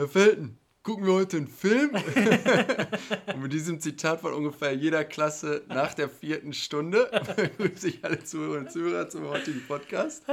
[0.00, 1.90] Herr Felten, gucken wir heute einen Film?
[3.34, 8.24] und mit diesem Zitat von ungefähr jeder Klasse nach der vierten Stunde begrüße ich alle
[8.24, 10.24] Zuhörer und Zuhörer zum heutigen Podcast.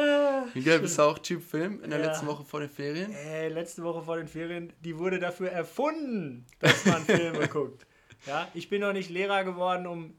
[0.54, 2.06] Miguel, bist du auch Typ Film in der Ja.
[2.06, 3.12] letzten Woche vor den Ferien?
[3.12, 7.86] Ey, letzte Woche vor den Ferien, die wurde dafür erfunden, dass man Filme guckt.
[8.26, 10.14] Ja, ich bin noch nicht Lehrer geworden, um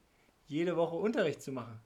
[0.47, 1.81] jede Woche Unterricht zu machen.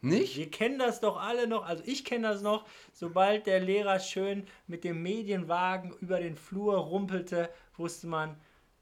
[0.00, 0.36] Nicht?
[0.36, 4.46] Wir kennen das doch alle noch, also ich kenne das noch, sobald der Lehrer schön
[4.68, 8.36] mit dem Medienwagen über den Flur rumpelte, wusste man,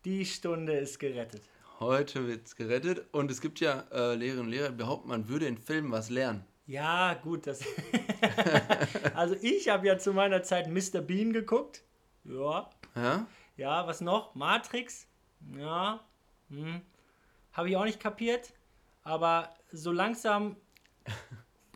[0.04, 1.42] die Stunde ist gerettet.
[1.80, 5.46] Heute wird's gerettet und es gibt ja äh, Lehrerinnen und Lehrer, die behaupten, man würde
[5.46, 6.44] in Filmen was lernen.
[6.66, 7.60] Ja, gut, das.
[9.14, 11.00] also ich habe ja zu meiner Zeit Mr.
[11.00, 11.82] Bean geguckt.
[12.24, 12.68] Ja.
[12.94, 13.26] Ja?
[13.56, 14.34] Ja, was noch?
[14.34, 15.06] Matrix?
[15.56, 16.04] Ja.
[16.50, 16.82] Hm.
[17.52, 18.52] Habe ich auch nicht kapiert.
[19.02, 20.56] Aber so langsam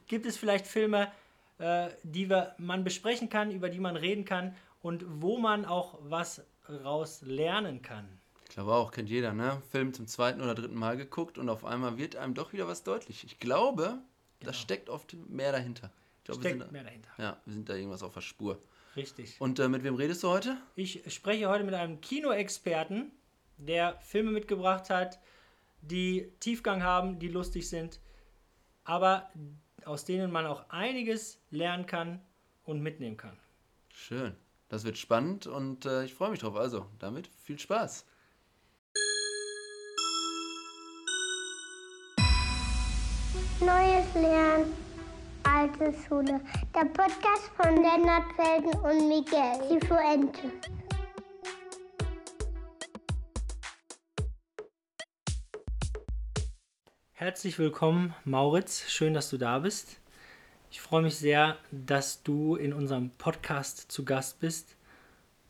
[0.06, 1.10] gibt es vielleicht Filme,
[1.58, 5.98] äh, die wir, man besprechen kann, über die man reden kann und wo man auch
[6.02, 8.08] was raus lernen kann.
[8.44, 9.62] Ich glaube auch, kennt jeder, ne?
[9.70, 12.82] Film zum zweiten oder dritten Mal geguckt und auf einmal wird einem doch wieder was
[12.82, 13.24] deutlich.
[13.24, 13.98] Ich glaube,
[14.40, 15.90] das steckt oft mehr dahinter.
[16.18, 17.10] Ich glaube, Steckt sind, mehr dahinter.
[17.18, 18.58] ja, wir sind da irgendwas auf der Spur.
[18.96, 19.40] Richtig.
[19.40, 20.56] Und äh, mit wem redest du heute?
[20.74, 23.12] Ich spreche heute mit einem Kinoexperten,
[23.58, 25.20] der Filme mitgebracht hat,
[25.82, 28.00] die Tiefgang haben, die lustig sind,
[28.84, 29.30] aber
[29.84, 32.20] aus denen man auch einiges lernen kann
[32.64, 33.36] und mitnehmen kann.
[33.88, 34.34] Schön.
[34.68, 36.54] Das wird spannend und äh, ich freue mich drauf.
[36.54, 38.06] Also, damit viel Spaß.
[43.60, 44.72] Neues Lernen,
[45.42, 46.40] alte Schule.
[46.74, 50.52] Der Podcast von Lennart Felden und Miguel Sifuente.
[57.20, 58.88] Herzlich willkommen, Mauritz.
[58.88, 60.00] Schön, dass du da bist.
[60.70, 64.74] Ich freue mich sehr, dass du in unserem Podcast zu Gast bist.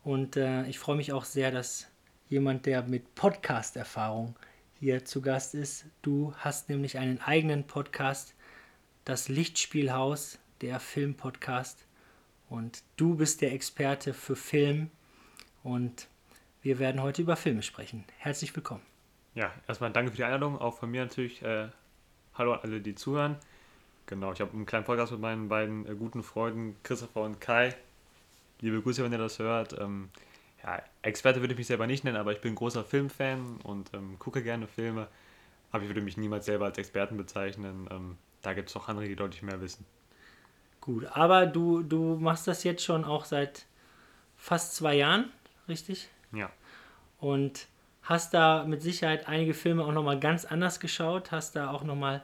[0.03, 1.87] Und äh, ich freue mich auch sehr, dass
[2.27, 4.35] jemand, der mit Podcast-Erfahrung
[4.81, 8.35] hier zu Gast ist, du hast nämlich einen eigenen Podcast,
[9.05, 11.85] das Lichtspielhaus, der Filmpodcast.
[12.49, 14.91] Und du bist der Experte für Film.
[15.63, 16.09] Und
[16.61, 18.03] wir werden heute über Filme sprechen.
[18.17, 18.90] Herzlich willkommen.
[19.33, 21.41] Ja, erstmal danke für die Einladung, auch von mir natürlich.
[21.41, 21.69] Äh,
[22.35, 23.37] hallo an alle, die zuhören.
[24.05, 27.73] Genau, ich habe einen kleinen Podcast mit meinen beiden äh, guten Freunden Christopher und Kai.
[28.59, 29.79] Liebe Grüße, wenn ihr das hört.
[29.79, 30.09] Ähm,
[30.63, 34.19] ja, Experte würde ich mich selber nicht nennen, aber ich bin großer Filmfan und ähm,
[34.19, 35.07] gucke gerne Filme.
[35.71, 37.87] Aber ich würde mich niemals selber als Experten bezeichnen.
[37.89, 39.85] Ähm, da gibt es auch andere, die deutlich mehr wissen.
[40.81, 43.65] Gut, aber du, du machst das jetzt schon auch seit
[44.35, 45.31] fast zwei Jahren,
[45.69, 46.09] richtig?
[46.33, 46.51] Ja,
[47.19, 47.67] Und
[48.03, 52.21] hast da mit Sicherheit einige Filme auch nochmal ganz anders geschaut, hast da auch nochmal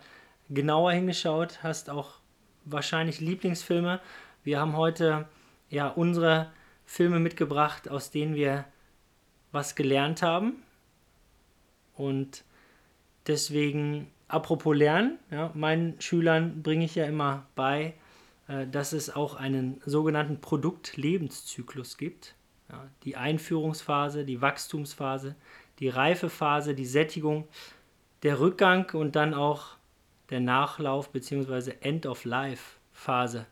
[0.50, 2.20] genauer hingeschaut, hast auch
[2.66, 4.00] wahrscheinlich Lieblingsfilme.
[4.44, 5.28] Wir haben heute
[5.70, 6.52] ja unsere
[6.86, 8.66] Filme mitgebracht, aus denen wir
[9.52, 10.64] was gelernt haben.
[11.96, 12.44] Und
[13.26, 17.94] deswegen, apropos Lernen, ja, meinen Schülern bringe ich ja immer bei,
[18.48, 22.36] äh, dass es auch einen sogenannten Produktlebenszyklus gibt.
[22.70, 25.36] Ja, die Einführungsphase, die Wachstumsphase,
[25.80, 27.48] die Reifephase, die Sättigung,
[28.24, 29.78] der Rückgang und dann auch
[30.30, 31.74] der Nachlauf bzw.
[31.82, 33.46] End-of-Life-Phase.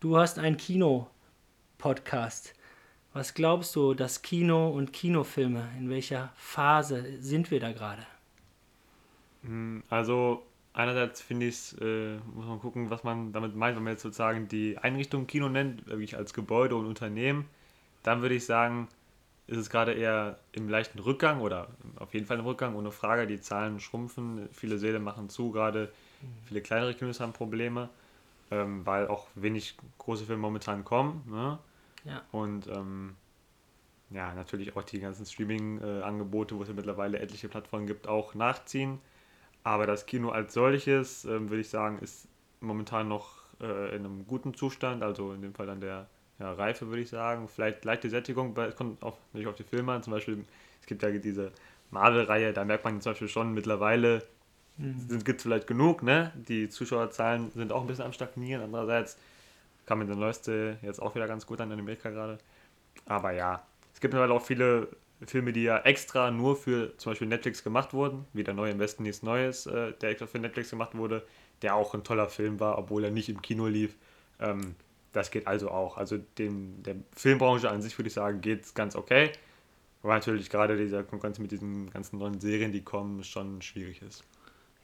[0.00, 2.54] Du hast einen Kino-Podcast.
[3.12, 8.06] Was glaubst du, das Kino und Kinofilme, in welcher Phase sind wir da gerade?
[9.42, 13.82] Mm, Also einerseits finde ich es, äh, muss man gucken, was man damit meint, wenn
[13.82, 17.46] man jetzt sozusagen die Einrichtung Kino nennt, wirklich als Gebäude und Unternehmen,
[18.04, 18.88] dann würde ich sagen,
[19.50, 21.66] ist es gerade eher im leichten Rückgang oder
[21.96, 23.26] auf jeden Fall im Rückgang, ohne Frage.
[23.26, 25.92] Die Zahlen schrumpfen, viele Säle machen zu, gerade
[26.44, 27.88] viele kleinere Kinos haben Probleme,
[28.52, 31.24] ähm, weil auch wenig große Filme momentan kommen.
[31.28, 31.58] Ne?
[32.04, 32.22] Ja.
[32.30, 33.16] Und ähm,
[34.10, 39.00] ja, natürlich auch die ganzen Streaming-Angebote, wo es ja mittlerweile etliche Plattformen gibt, auch nachziehen.
[39.64, 42.28] Aber das Kino als solches, ähm, würde ich sagen, ist
[42.60, 46.06] momentan noch äh, in einem guten Zustand, also in dem Fall dann der
[46.40, 47.48] ja, Reife, würde ich sagen.
[47.48, 50.02] Vielleicht leichte Sättigung, weil es kommt auch natürlich auf die Filme an.
[50.02, 50.44] Zum Beispiel,
[50.80, 51.52] es gibt ja diese
[51.90, 54.22] Marvel-Reihe, da merkt man zum Beispiel schon mittlerweile,
[54.78, 56.32] gibt es vielleicht genug, ne?
[56.34, 58.62] Die Zuschauerzahlen sind auch ein bisschen am Stagnieren.
[58.62, 59.18] Andererseits
[59.84, 62.38] kam mir der neueste jetzt auch wieder ganz gut an in Amerika gerade.
[63.04, 63.62] Aber ja,
[63.92, 64.88] es gibt mittlerweile auch viele
[65.26, 68.78] Filme, die ja extra nur für zum Beispiel Netflix gemacht wurden, wie der neue Im
[68.78, 71.26] Westen nichts Neues, äh, der extra für Netflix gemacht wurde,
[71.60, 73.96] der auch ein toller Film war, obwohl er nicht im Kino lief.
[74.38, 74.74] Ähm,
[75.12, 75.96] das geht also auch.
[75.96, 79.32] Also dem, der Filmbranche an sich würde ich sagen, geht es ganz okay.
[80.02, 84.24] Aber natürlich gerade dieser Konkurrenz mit diesen ganzen neuen Serien, die kommen, schon schwierig ist.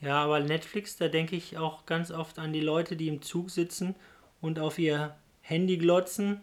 [0.00, 3.50] Ja, aber Netflix, da denke ich auch ganz oft an die Leute, die im Zug
[3.50, 3.94] sitzen
[4.42, 6.42] und auf ihr Handy glotzen.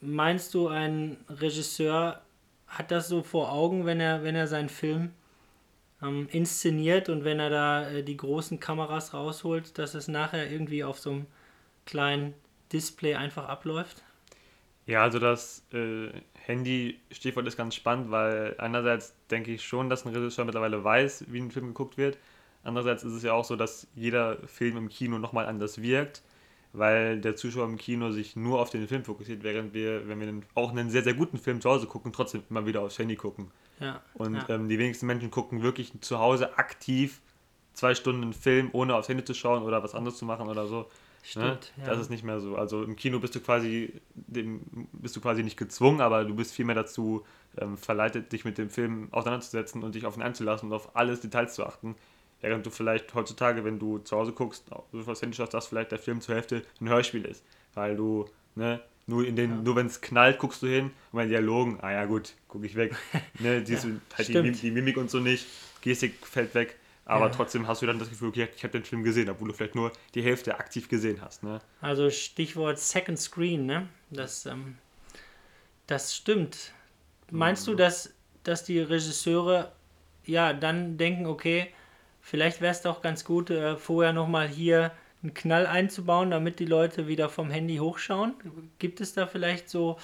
[0.00, 2.20] Meinst du, ein Regisseur
[2.66, 5.12] hat das so vor Augen, wenn er, wenn er seinen Film
[6.02, 10.84] ähm, inszeniert und wenn er da äh, die großen Kameras rausholt, dass es nachher irgendwie
[10.84, 11.26] auf so einem
[11.86, 12.34] kleinen
[12.72, 14.02] Display einfach abläuft?
[14.86, 16.08] Ja, also das äh,
[16.46, 21.40] Handy-Stichwort ist ganz spannend, weil einerseits denke ich schon, dass ein Regisseur mittlerweile weiß, wie
[21.40, 22.16] ein Film geguckt wird.
[22.64, 26.22] Andererseits ist es ja auch so, dass jeder Film im Kino nochmal anders wirkt,
[26.72, 30.42] weil der Zuschauer im Kino sich nur auf den Film fokussiert, während wir, wenn wir
[30.54, 33.50] auch einen sehr, sehr guten Film zu Hause gucken, trotzdem immer wieder aufs Handy gucken.
[33.80, 34.02] Ja.
[34.14, 34.48] Und ja.
[34.48, 37.20] ähm, die wenigsten Menschen gucken wirklich zu Hause aktiv
[37.74, 40.66] zwei Stunden einen Film, ohne aufs Handy zu schauen oder was anderes zu machen oder
[40.66, 40.90] so.
[41.22, 41.84] Stimmt, ne?
[41.84, 41.90] ja.
[41.90, 42.56] Das ist nicht mehr so.
[42.56, 44.60] Also im Kino bist du quasi dem,
[44.92, 47.24] bist du quasi nicht gezwungen, aber du bist vielmehr dazu
[47.58, 51.20] ähm, verleitet, dich mit dem Film auseinanderzusetzen und dich auf ihn einzulassen und auf alles
[51.20, 51.94] Details zu achten.
[52.40, 55.90] Während du vielleicht heutzutage, wenn du zu Hause guckst, du aufs Handy schaust, dass vielleicht
[55.90, 57.42] der Film zur Hälfte ein Hörspiel ist.
[57.74, 59.56] Weil du, ne, nur in den, Ja.
[59.56, 62.76] nur wenn es knallt, guckst du hin und bei Dialogen, ah ja gut, gucke ich
[62.76, 62.94] weg.
[63.40, 65.46] Ne, siehst du halt die, die Mimik und so nicht,
[65.80, 66.76] Gestik fällt weg.
[67.08, 67.32] Aber Ja.
[67.32, 69.74] trotzdem hast du dann das Gefühl, okay, ich habe den Film gesehen, obwohl du vielleicht
[69.74, 71.42] nur die Hälfte aktiv gesehen hast.
[71.42, 71.58] Ne?
[71.80, 73.88] Also Stichwort Second Screen, ne?
[74.10, 74.76] Das, ähm,
[75.86, 76.72] das stimmt.
[77.30, 78.12] Meinst du, dass,
[78.44, 79.72] dass die Regisseure
[80.24, 81.68] ja dann denken, okay,
[82.20, 86.66] vielleicht wäre es doch ganz gut, äh, vorher nochmal hier einen Knall einzubauen, damit die
[86.66, 88.34] Leute wieder vom Handy hochschauen?
[88.78, 89.98] Gibt es da vielleicht so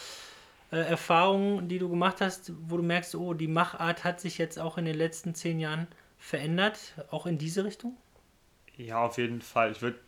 [0.73, 4.59] äh, Erfahrungen, die du gemacht hast, wo du merkst, oh, die Machart hat sich jetzt
[4.59, 5.87] auch in den letzten zehn Jahren
[6.25, 6.79] verändert,
[7.11, 7.97] auch in diese Richtung?
[8.76, 9.73] Ja, auf jeden Fall.
[9.73, 9.99] Ich würde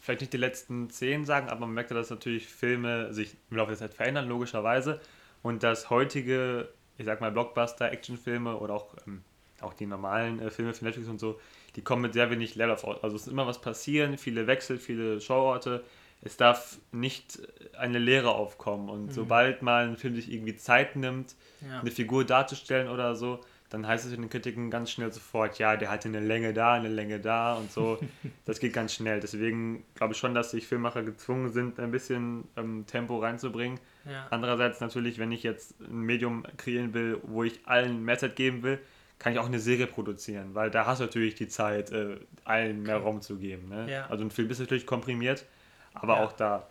[0.00, 3.56] vielleicht nicht die letzten zehn sagen, aber man merkt ja, dass natürlich Filme sich im
[3.58, 5.00] Laufe der Zeit verändern, logischerweise.
[5.42, 6.68] Und dass heutige,
[6.98, 9.22] ich sag mal, Blockbuster, Actionfilme oder auch, ähm,
[9.60, 11.40] auch die normalen äh, Filme für Netflix und so,
[11.76, 13.02] die kommen mit sehr wenig Leerlauf aus.
[13.02, 15.84] Also es ist immer was passieren, viele Wechsel, viele Showorte.
[16.22, 17.40] Es darf nicht
[17.78, 18.88] eine Leere aufkommen.
[18.88, 21.80] Und sobald mal ein Film sich irgendwie Zeit nimmt, Ja.
[21.80, 23.40] eine Figur darzustellen oder so,
[23.72, 26.74] dann heißt es in den Kritiken ganz schnell sofort, ja, der hatte eine Länge da,
[26.74, 27.98] eine Länge da und so.
[28.44, 29.20] das geht ganz schnell.
[29.20, 33.80] Deswegen glaube ich schon, dass sich Filmmacher gezwungen sind, ein bisschen ähm, Tempo reinzubringen.
[34.04, 34.26] Ja.
[34.30, 38.62] Andererseits natürlich, wenn ich jetzt ein Medium kreieren will, wo ich allen mehr Zeit geben
[38.62, 38.78] will,
[39.18, 42.82] kann ich auch eine Serie produzieren, weil da hast du natürlich die Zeit, äh, allen
[42.82, 43.68] mehr Raum zu geben.
[43.68, 43.90] Ne?
[43.90, 44.06] Ja.
[44.08, 45.46] Also ein Film ist natürlich komprimiert,
[45.94, 46.24] aber Ja.
[46.24, 46.66] auch da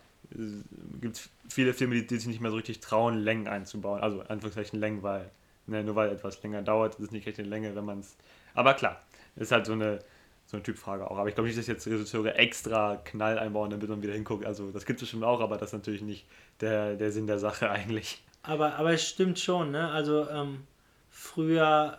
[1.00, 4.00] gibt es viele Filme, die, die sich nicht mehr so richtig trauen, Längen einzubauen.
[4.00, 5.30] Also Anführungszeichen Längen, weil
[5.66, 8.16] ne, nur weil etwas länger dauert, ist es nicht richtig Länge, wenn man es.
[8.54, 9.00] Aber klar,
[9.36, 10.00] ist halt so eine,
[10.46, 11.18] so eine Typfrage auch.
[11.18, 14.44] Aber ich glaube nicht, dass jetzt Regisseure extra Knall einbauen, damit man wieder hinguckt.
[14.44, 16.26] Also das gibt es bestimmt auch, aber das ist natürlich nicht
[16.60, 18.22] der, der Sinn der Sache eigentlich.
[18.42, 19.90] Aber, aber es stimmt schon, ne?
[19.90, 20.66] Also ähm,
[21.10, 21.98] früher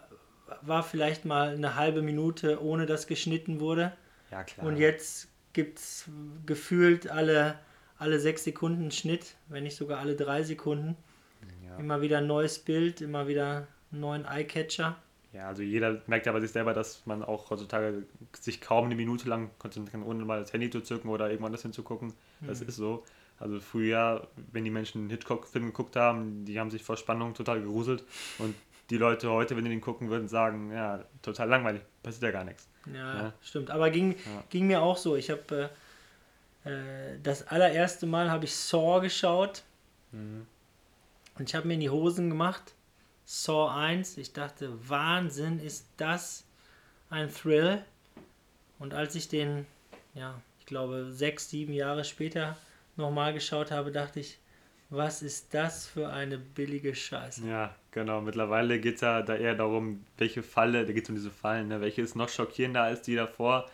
[0.62, 3.94] war vielleicht mal eine halbe Minute, ohne dass geschnitten wurde.
[4.30, 4.68] Ja, klar.
[4.68, 6.10] Und jetzt gibt es
[6.46, 7.58] gefühlt alle,
[7.98, 10.98] alle sechs Sekunden Schnitt, wenn nicht sogar alle drei Sekunden.
[11.68, 11.78] Ja.
[11.78, 14.96] Immer wieder ein neues Bild, immer wieder einen neuen Eyecatcher.
[15.34, 18.04] Ja, also jeder merkt ja bei sich selber, dass man auch heutzutage
[18.40, 21.48] sich kaum eine Minute lang konzentrieren kann, ohne mal das Handy zu zücken oder irgendwo
[21.48, 22.14] anders hinzugucken.
[22.42, 23.04] Das ist so.
[23.40, 27.62] Also früher, wenn die Menschen einen Hitchcock-Film geguckt haben, die haben sich vor Spannung total
[27.62, 28.04] geruselt.
[28.38, 28.54] Und
[28.92, 32.44] die Leute heute, wenn die den gucken würden, sagen, ja, total langweilig, passiert ja gar
[32.44, 32.68] nichts.
[32.94, 33.34] Ja, Ja.
[33.42, 33.72] stimmt.
[33.72, 34.44] Aber ging, Ja.
[34.52, 35.16] ging mir auch so.
[35.16, 35.72] Ich habe
[36.66, 39.64] äh, äh, das allererste Mal habe ich Saw geschaut.
[40.12, 40.46] Mhm.
[41.38, 42.74] Und ich habe mir in die Hosen gemacht.
[43.26, 44.18] Saw 1.
[44.18, 46.46] Ich dachte, Wahnsinn, ist das
[47.10, 47.84] ein Thrill.
[48.80, 49.66] Und als ich den,
[50.14, 52.58] ja, ich glaube, sechs, sieben Jahre später
[52.96, 54.40] nochmal geschaut habe, dachte ich,
[54.90, 57.48] was ist das für eine billige Scheiße.
[57.48, 58.22] Ja, genau.
[58.22, 61.70] Mittlerweile geht es ja da eher darum, welche Falle, da geht es um diese Fallen,
[61.70, 61.82] ne?
[61.82, 63.70] welche ist noch schockierender als die davor.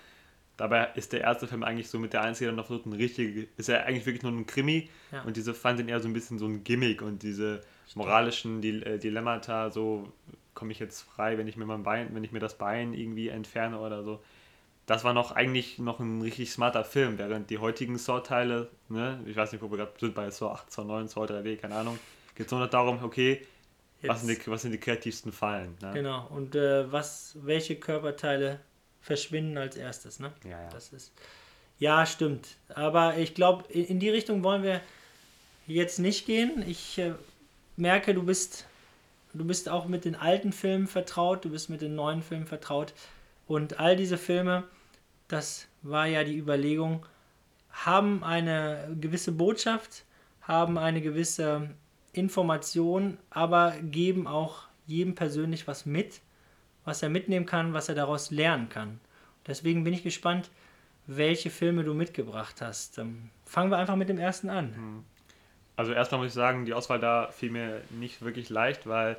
[0.60, 3.70] Dabei ist der erste Film eigentlich so mit der einzige, noch versucht, ein richtig, ist
[3.70, 5.22] ja eigentlich wirklich nur ein Krimi Ja.
[5.22, 7.62] und diese sind eher so ein bisschen so ein Gimmick und diese
[7.96, 10.12] moralischen äh, Dilemmata, so
[10.54, 13.30] komme ich jetzt frei, wenn ich mir mein Bein, wenn ich mir das Bein irgendwie
[13.30, 14.22] entferne oder so.
[14.86, 19.38] Das war noch eigentlich noch ein richtig smarter Film, während die heutigen Saw-Teile, ne, ich
[19.38, 21.98] weiß nicht, wo wir gerade sind, bei Saw 8, Saw 9, Saw 3D, keine Ahnung,
[22.36, 23.46] geht es nur noch darum, okay,
[24.04, 25.78] was sind, die, was sind die kreativsten Fallen?
[25.82, 25.92] Ne?
[25.94, 26.28] Genau.
[26.32, 28.60] Und äh, was, welche Körperteile
[29.02, 30.32] verschwinden als erstes, ne?
[30.44, 30.70] Ja, ja.
[30.70, 31.12] Das ist.
[31.78, 32.58] Ja, stimmt.
[32.70, 34.82] Aber ich glaube, in, in die Richtung wollen wir
[35.66, 36.64] jetzt nicht gehen.
[36.68, 37.14] Ich äh,
[37.78, 38.66] merke, du bist,
[39.34, 42.94] du bist auch mit den alten Filmen vertraut, du bist mit den neuen Filmen vertraut.
[43.48, 44.64] Und all diese Filme,
[45.28, 47.06] das war ja die Überlegung,
[47.72, 50.04] haben eine gewisse Botschaft,
[50.42, 51.70] haben eine gewisse
[52.12, 56.22] Information, aber geben auch jedem persönlich was mit,
[56.90, 59.00] was er mitnehmen kann, was er daraus lernen kann.
[59.48, 60.50] Deswegen bin ich gespannt,
[61.08, 62.98] welche Filme du mitgebracht hast.
[62.98, 65.06] Ähm, fangen wir einfach mit dem ersten an.
[65.76, 69.18] Also erstmal muss ich sagen, die Auswahl da fiel mir nicht wirklich leicht, weil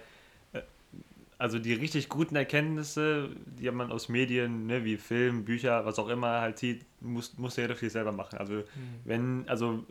[1.41, 6.09] also die richtig guten Erkenntnisse, die man aus Medien, ne, wie Film, Bücher, was auch
[6.09, 8.39] immer halt sieht, muss, muss jeder für sich selber machen.
[8.39, 8.65] Also mhm.
[9.05, 9.83] wenn, also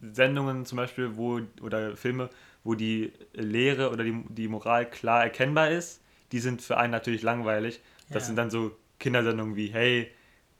[0.00, 2.30] Sendungen zum Beispiel, wo, oder Filme,
[2.64, 6.01] wo die Lehre oder die, die Moral klar erkennbar ist,
[6.32, 7.80] die sind für einen natürlich langweilig.
[8.08, 8.26] Das ja.
[8.26, 10.10] sind dann so Kindersendungen wie, hey,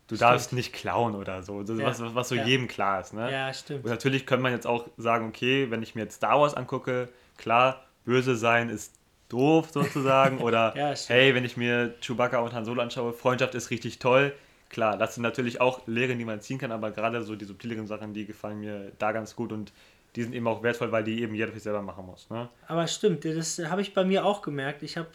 [0.07, 0.31] du stimmt.
[0.31, 1.87] darfst nicht klauen oder so, ja.
[1.87, 2.45] was, was so ja.
[2.45, 3.15] jedem klar ist.
[3.15, 3.31] Ne?
[3.31, 3.85] Ja, stimmt.
[3.85, 7.09] Und natürlich könnte man jetzt auch sagen, okay, wenn ich mir jetzt Star Wars angucke,
[7.37, 8.95] klar, böse sein ist
[9.29, 10.39] doof sozusagen.
[10.43, 14.35] Oder ja, hey, wenn ich mir Chewbacca und Han Solo anschaue, Freundschaft ist richtig toll.
[14.69, 17.87] Klar, das sind natürlich auch Lehren, die man ziehen kann, aber gerade so die subtileren
[17.87, 19.73] Sachen, die gefallen mir da ganz gut und
[20.17, 22.29] die sind eben auch wertvoll, weil die eben jeder für sich selber machen muss.
[22.31, 22.49] Ne?
[22.69, 24.83] Aber stimmt, das habe ich bei mir auch gemerkt.
[24.83, 25.09] Ich habe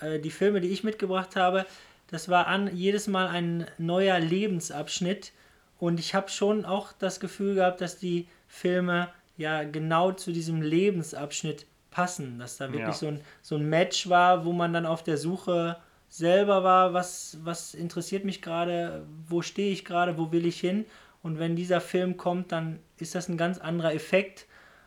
[0.00, 1.66] äh, die Filme, die ich mitgebracht habe,
[2.08, 5.32] das war an jedes Mal ein neuer Lebensabschnitt
[5.78, 10.60] und ich habe schon auch das Gefühl gehabt, dass die Filme ja genau zu diesem
[10.60, 12.92] Lebensabschnitt passen, dass da wirklich ja.
[12.92, 15.76] so, ein, so ein Match war, wo man dann auf der Suche
[16.08, 20.84] selber war, was, was interessiert mich gerade, wo stehe ich gerade, wo will ich hin.
[21.22, 24.46] Und wenn dieser Film kommt, dann ist das ein ganz anderer Effekt,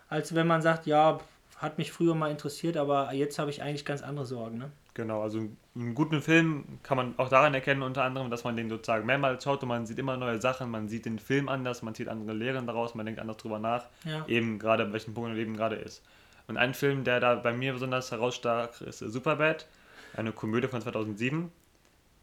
[0.09, 1.19] als wenn man sagt, ja,
[1.57, 4.57] hat mich früher mal interessiert, aber jetzt habe ich eigentlich ganz andere Sorgen.
[4.57, 4.71] Ne?
[4.95, 5.39] Genau, also
[5.75, 9.43] einen guten Film kann man auch daran erkennen, unter anderem, dass man den sozusagen mehrmals
[9.43, 12.33] schaut und man sieht immer neue Sachen, man sieht den Film anders, man zieht andere
[12.33, 14.23] Lehren daraus, man denkt anders drüber nach, ja.
[14.27, 16.03] eben gerade in welchem Punkt im Leben gerade ist.
[16.47, 19.67] Und ein Film, der da bei mir besonders herausstach, ist Superbad,
[20.15, 21.51] eine Komödie von 2007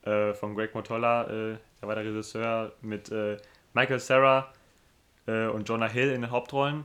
[0.03, 3.37] äh, von Greg Motola, äh, der war der Regisseur mit äh,
[3.75, 4.53] Michael Sarah
[5.27, 6.85] äh, und Jonah Hill in den Hauptrollen,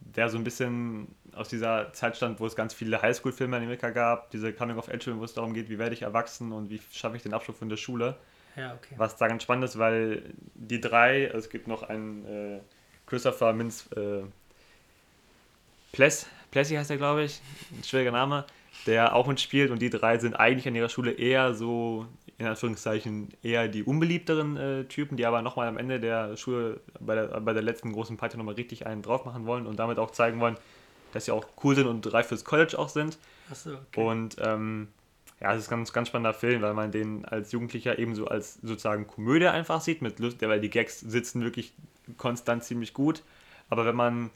[0.00, 3.90] der so ein bisschen aus dieser Zeit stammt, wo es ganz viele Highschool-Filme in Amerika
[3.90, 7.22] gab, diese Coming-of-Age-Filme, wo es darum geht, wie werde ich erwachsen und wie schaffe ich
[7.22, 8.16] den Abschluss von der Schule.
[8.56, 8.94] Ja, okay.
[8.96, 10.22] Was da ganz spannend ist, weil
[10.54, 12.60] die drei, es gibt noch einen äh,
[13.06, 14.22] Christopher Mintz äh,
[15.92, 17.40] Pless, Plessy heißt er, glaube ich,
[17.72, 18.44] ein schwieriger Name,
[18.86, 22.06] der auch mitspielt und die drei sind eigentlich an ihrer Schule eher so,
[22.38, 27.14] in Anführungszeichen, eher die unbeliebteren äh, Typen, die aber nochmal am Ende der Schule bei
[27.14, 30.10] der, bei der letzten großen Party nochmal richtig einen drauf machen wollen und damit auch
[30.10, 30.56] zeigen wollen,
[31.12, 33.18] dass sie auch cool sind und reif fürs College auch sind.
[33.50, 34.02] Achso, okay.
[34.02, 34.88] Und ähm,
[35.40, 38.54] ja, es ist ein ganz, ganz spannender Film, weil man den als Jugendlicher ebenso als
[38.54, 41.72] sozusagen Komödie einfach sieht, mit Lust, weil die Gags sitzen wirklich
[42.16, 43.22] konstant ziemlich gut.
[43.70, 44.30] Aber wenn man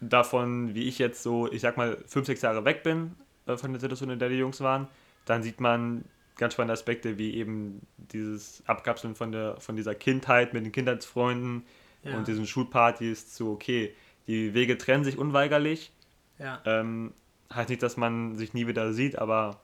[0.00, 3.72] davon, wie ich jetzt so, ich sag mal, fünf, sechs Jahre weg bin äh, von
[3.72, 4.86] der Situation, in der die Jungs waren,
[5.24, 6.04] dann sieht man
[6.36, 11.64] ganz spannende Aspekte, wie eben dieses Abkapseln von, der, von dieser Kindheit mit den Kindheitsfreunden
[12.04, 12.16] ja.
[12.16, 13.92] und diesen Schulpartys zu, okay,
[14.28, 15.90] die Wege trennen sich unweigerlich.
[16.38, 16.60] Ja.
[16.64, 17.12] Ähm,
[17.52, 19.60] heißt nicht, dass man sich nie wieder sieht, aber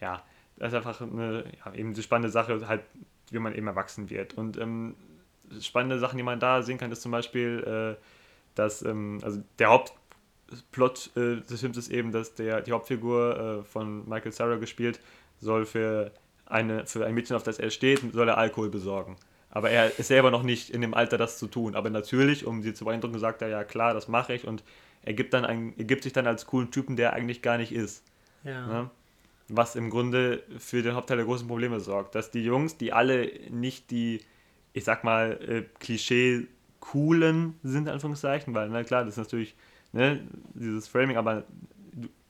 [0.00, 0.22] ja,
[0.56, 2.82] das ist einfach eine, ja, eben eine spannende Sache, halt,
[3.30, 4.34] wie man eben erwachsen wird.
[4.34, 4.94] Und ähm,
[5.60, 8.02] spannende Sachen, die man da sehen kann, ist zum Beispiel, äh,
[8.54, 13.64] dass, ähm, also der Hauptplot äh, des Films ist eben, dass der, die Hauptfigur äh,
[13.64, 15.00] von Michael Sarah gespielt,
[15.40, 16.12] soll für,
[16.46, 19.16] eine, für ein Mädchen, auf das er steht, soll er Alkohol besorgen.
[19.50, 21.74] Aber er ist selber noch nicht in dem Alter, das zu tun.
[21.74, 24.46] Aber natürlich, um sie zu beeindrucken, sagt er, ja klar, das mache ich.
[24.46, 24.64] Und
[25.02, 27.72] er gibt, dann ein, er gibt sich dann als coolen Typen, der eigentlich gar nicht
[27.72, 28.04] ist.
[28.44, 28.66] Ja.
[28.66, 28.90] Ne?
[29.48, 32.14] Was im Grunde für den Hauptteil der großen Probleme sorgt.
[32.14, 34.20] Dass die Jungs, die alle nicht die,
[34.72, 36.46] ich sag mal, äh, Klischee
[36.80, 39.54] coolen sind, in Anführungszeichen, weil, na klar, das ist natürlich
[39.92, 40.20] ne,
[40.54, 41.44] dieses Framing, aber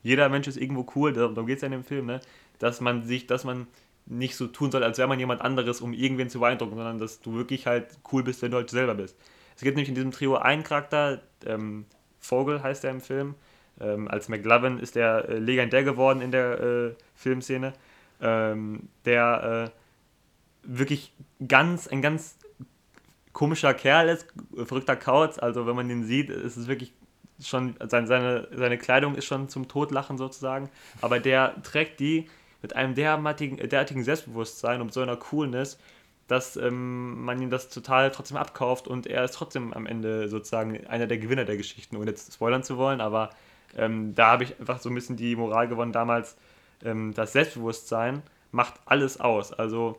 [0.02, 2.20] jeder Mensch ist irgendwo cool, darum geht es ja in dem Film, ne,
[2.58, 3.66] dass man sich, dass man
[4.04, 7.20] nicht so tun soll, als wäre man jemand anderes, um irgendwen zu beeindrucken, sondern dass
[7.20, 9.16] du wirklich halt cool bist, wenn du halt selber bist.
[9.56, 11.86] Es gibt nämlich in diesem Trio einen Charakter, ähm,
[12.22, 13.34] Vogel heißt er im Film,
[13.80, 17.74] ähm, als McLovin ist er äh, legendär geworden in der äh, Filmszene,
[18.20, 19.78] ähm, der äh,
[20.62, 21.12] wirklich
[21.46, 22.38] ganz, ein ganz
[23.32, 24.26] komischer Kerl ist,
[24.64, 25.38] verrückter Kauz.
[25.38, 26.92] Also wenn man ihn sieht, ist es wirklich
[27.42, 30.70] schon, seine, seine Kleidung ist schon zum Totlachen sozusagen.
[31.00, 32.28] Aber der trägt die
[32.60, 35.78] mit einem derartigen, derartigen Selbstbewusstsein und so einer Coolness,
[36.32, 40.86] dass ähm, man ihm das total trotzdem abkauft und er ist trotzdem am Ende sozusagen
[40.86, 43.28] einer der Gewinner der Geschichten, ohne jetzt spoilern zu wollen, aber
[43.76, 46.36] ähm, da habe ich einfach so ein bisschen die Moral gewonnen damals,
[46.82, 49.52] ähm, das Selbstbewusstsein macht alles aus.
[49.52, 49.98] Also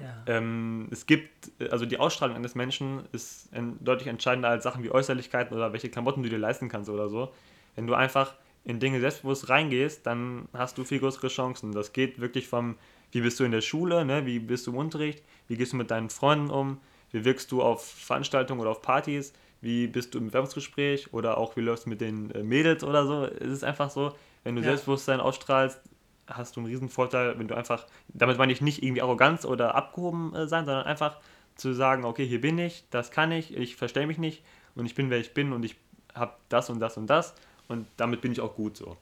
[0.00, 0.22] ja.
[0.26, 5.54] Ähm, es gibt, also die Ausstrahlung eines Menschen ist deutlich entscheidender als Sachen wie Äußerlichkeiten
[5.54, 7.30] oder welche Klamotten du dir leisten kannst oder so.
[7.76, 11.72] Wenn du einfach in Dinge selbstbewusst reingehst, dann hast du viel größere Chancen.
[11.72, 12.76] Das geht wirklich vom,
[13.12, 14.26] wie bist du in der Schule, ne?
[14.26, 16.80] wie bist du im Unterricht, wie gehst du mit deinen Freunden um,
[17.12, 21.56] wie wirkst du auf Veranstaltungen oder auf Partys, wie bist du im Bewerbungsgespräch oder auch
[21.56, 23.24] wie läufst du mit den äh, Mädels oder so.
[23.24, 24.68] Es ist einfach so, wenn du ja.
[24.68, 25.80] Selbstbewusstsein ausstrahlst,
[26.26, 29.74] hast du einen riesen Vorteil, wenn du einfach, damit meine ich nicht irgendwie Arroganz oder
[29.74, 31.18] abgehoben äh, sein, sondern einfach
[31.54, 34.42] zu sagen, okay, hier bin ich, das kann ich, ich verstelle mich nicht
[34.74, 35.76] und ich bin, wer ich bin und ich
[36.14, 37.34] habe das und das und das
[37.68, 38.96] und damit bin ich auch gut so.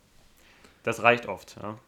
[0.82, 1.56] Das reicht oft.
[1.62, 1.78] Ja.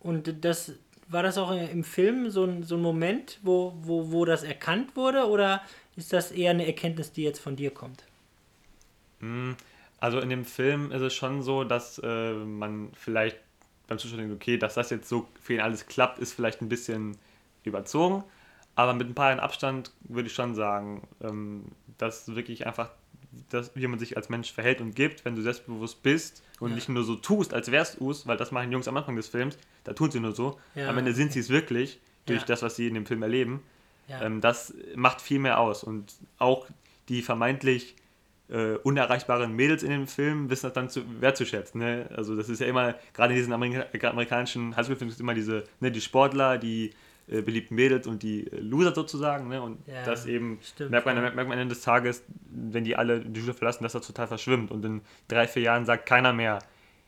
[0.00, 0.72] Und das
[1.10, 4.96] war das auch im Film so ein, so ein Moment, wo, wo, wo das erkannt
[4.96, 5.62] wurde oder
[5.96, 8.04] ist das eher eine Erkenntnis, die jetzt von dir kommt?
[9.18, 9.52] Mm,
[9.98, 13.38] also in dem Film ist es schon so, dass äh, man vielleicht
[13.88, 16.68] beim Zuschauer denkt, okay, dass das jetzt so für ihn alles klappt, ist vielleicht ein
[16.68, 17.18] bisschen
[17.64, 18.22] überzogen.
[18.76, 21.64] Aber mit ein paar Jahren Abstand würde ich schon sagen, ähm,
[21.98, 22.90] dass wirklich einfach,
[23.50, 26.74] das, wie man sich als Mensch verhält und gibt, wenn du selbstbewusst bist und Ja.
[26.74, 29.28] nicht nur so tust, als wärst du es, weil das machen Jungs am Anfang des
[29.28, 30.58] Films, da tun sie nur so.
[30.74, 33.62] Ja, am Ende sind sie es wirklich, durch das, was sie in dem Film erleben.
[34.08, 35.82] Ähm, das macht viel mehr aus.
[35.84, 36.66] Und auch
[37.08, 37.96] die vermeintlich
[38.48, 41.80] äh, unerreichbaren Mädels in dem Film wissen das dann zu, wertzuschätzen.
[41.80, 42.08] Ne?
[42.14, 45.90] Also das ist ja immer, gerade in diesen Amerika amerikanischen Highschool-Filmen ist immer diese, ne,
[45.90, 46.92] die Sportler, die
[47.30, 49.48] äh, beliebten Mädels und die äh, Loser sozusagen.
[49.48, 49.62] Ne?
[49.62, 51.22] Und Ja, das eben stimmt, merkt man, ja.
[51.22, 54.26] merkt man am Ende des Tages, wenn die alle die Schule verlassen, dass das total
[54.26, 54.70] verschwimmt.
[54.70, 56.58] Und in drei, vier Jahren sagt keiner mehr,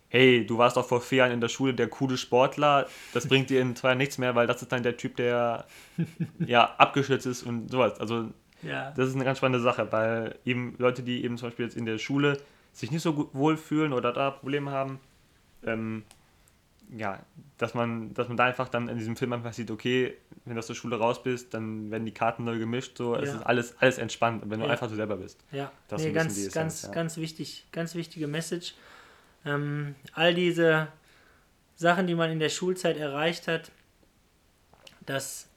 [0.09, 3.49] hey, du warst doch vor vier Jahren in der Schule der coole Sportler, das bringt
[3.49, 5.65] dir in zwei Jahren nichts mehr, weil das ist dann der Typ, der
[6.39, 7.99] ja abgeschützt ist und sowas.
[7.99, 8.29] Also
[8.63, 8.93] ja.
[8.93, 11.87] das ist eine ganz spannende Sache, weil eben Leute, die eben zum Beispiel jetzt in
[11.87, 12.39] der Schule
[12.73, 15.01] sich nicht so gut wohlfühlen oder da Probleme haben,
[15.65, 16.05] ähm,
[16.97, 17.21] ja,
[17.59, 20.59] dass man, dass man da einfach dann in diesem Film einfach sieht, okay, wenn du
[20.59, 23.37] aus der Schule raus bist, dann werden die Karten neu gemischt, so, es Ja.
[23.37, 24.73] ist alles, alles entspannt, wenn du Ja.
[24.73, 25.41] einfach du selber bist.
[25.53, 26.93] Ja, Das ist nee, bisschen ganz, Essenz, ganz, ja.
[26.93, 28.75] ganz wichtig, ganz wichtige Message.
[29.45, 30.89] Ähm, all diese
[31.77, 33.73] Sachen, die man in der Schulzeit erreicht hat,
[35.07, 35.49] das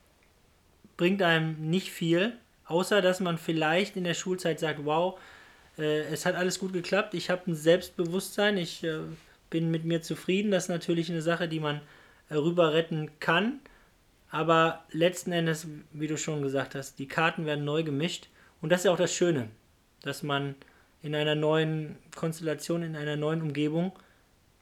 [0.98, 5.20] bringt einem nicht viel, außer dass man vielleicht in der Schulzeit sagt, wow,
[5.78, 9.00] äh, es hat alles gut geklappt, ich habe ein Selbstbewusstsein, ich äh,
[9.50, 10.52] bin mit mir zufrieden.
[10.52, 11.82] Das ist natürlich eine Sache, die man
[12.30, 13.60] äh, rüber retten kann.
[14.30, 18.28] Aber letzten Endes, wie du schon gesagt hast, die Karten werden neu gemischt.
[18.62, 19.50] Und das ist ja auch das Schöne,
[20.02, 20.56] dass man
[21.02, 23.92] in einer neuen Konstellation, in einer neuen Umgebung,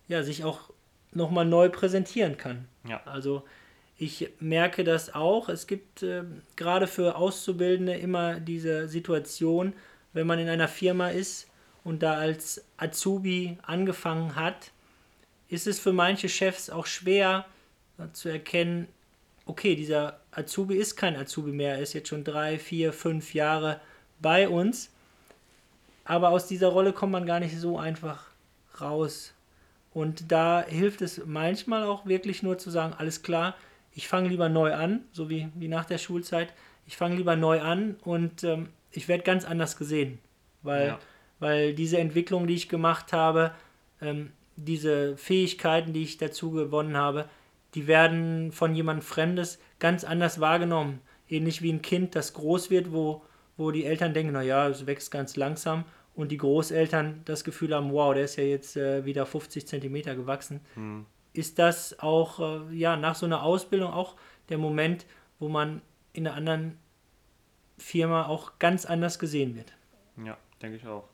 [0.07, 0.69] ja, sich auch
[1.13, 2.65] nochmal neu präsentieren kann.
[2.87, 3.01] Ja.
[3.05, 3.43] Also
[3.97, 5.49] ich merke das auch.
[5.49, 6.23] Es gibt äh,
[6.55, 9.73] gerade für Auszubildende immer diese Situation,
[10.11, 11.47] wenn man in einer Firma ist
[11.83, 14.71] und da als Azubi angefangen hat,
[15.49, 17.45] ist es für manche Chefs auch schwer
[17.97, 18.87] äh, zu erkennen,
[19.45, 23.79] okay, dieser Azubi ist kein Azubi mehr, er ist jetzt schon drei, vier, fünf Jahre
[24.19, 24.89] bei uns.
[26.05, 28.27] Aber aus dieser Rolle kommt man gar nicht so einfach
[28.81, 29.33] raus.
[29.93, 33.55] Und da hilft es manchmal auch wirklich nur zu sagen, alles klar,
[33.93, 36.51] ich fange lieber neu an, so wie, wie nach der Schulzeit.
[36.87, 40.19] Ich fange lieber neu an und ähm, ich werde ganz anders gesehen.
[40.63, 40.99] Weil, Ja.
[41.43, 43.51] Weil diese Entwicklung, die ich gemacht habe,
[44.01, 47.25] ähm, diese Fähigkeiten, die ich dazu gewonnen habe,
[47.75, 51.01] die werden von jemand Fremdes ganz anders wahrgenommen.
[51.27, 53.23] Ähnlich wie ein Kind, das groß wird, wo,
[53.57, 55.83] wo die Eltern denken, naja, es wächst ganz langsam
[56.15, 60.15] und die Großeltern das Gefühl haben, wow, der ist ja jetzt äh, wieder 50 Zentimeter
[60.15, 60.61] gewachsen.
[61.33, 64.15] Ist das auch äh, ja, nach so einer Ausbildung auch
[64.49, 65.05] der Moment,
[65.39, 65.81] wo man
[66.13, 66.77] in einer anderen
[67.77, 69.73] Firma auch ganz anders gesehen wird?
[70.23, 71.09] Ja, denke ich auch.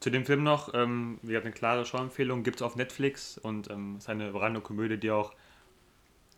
[0.00, 3.70] Zu dem Film noch, ähm, wir haben eine klare Schauempfehlung, gibt es auf Netflix und
[3.70, 5.32] ähm, ist eine überragende Komödie, die auch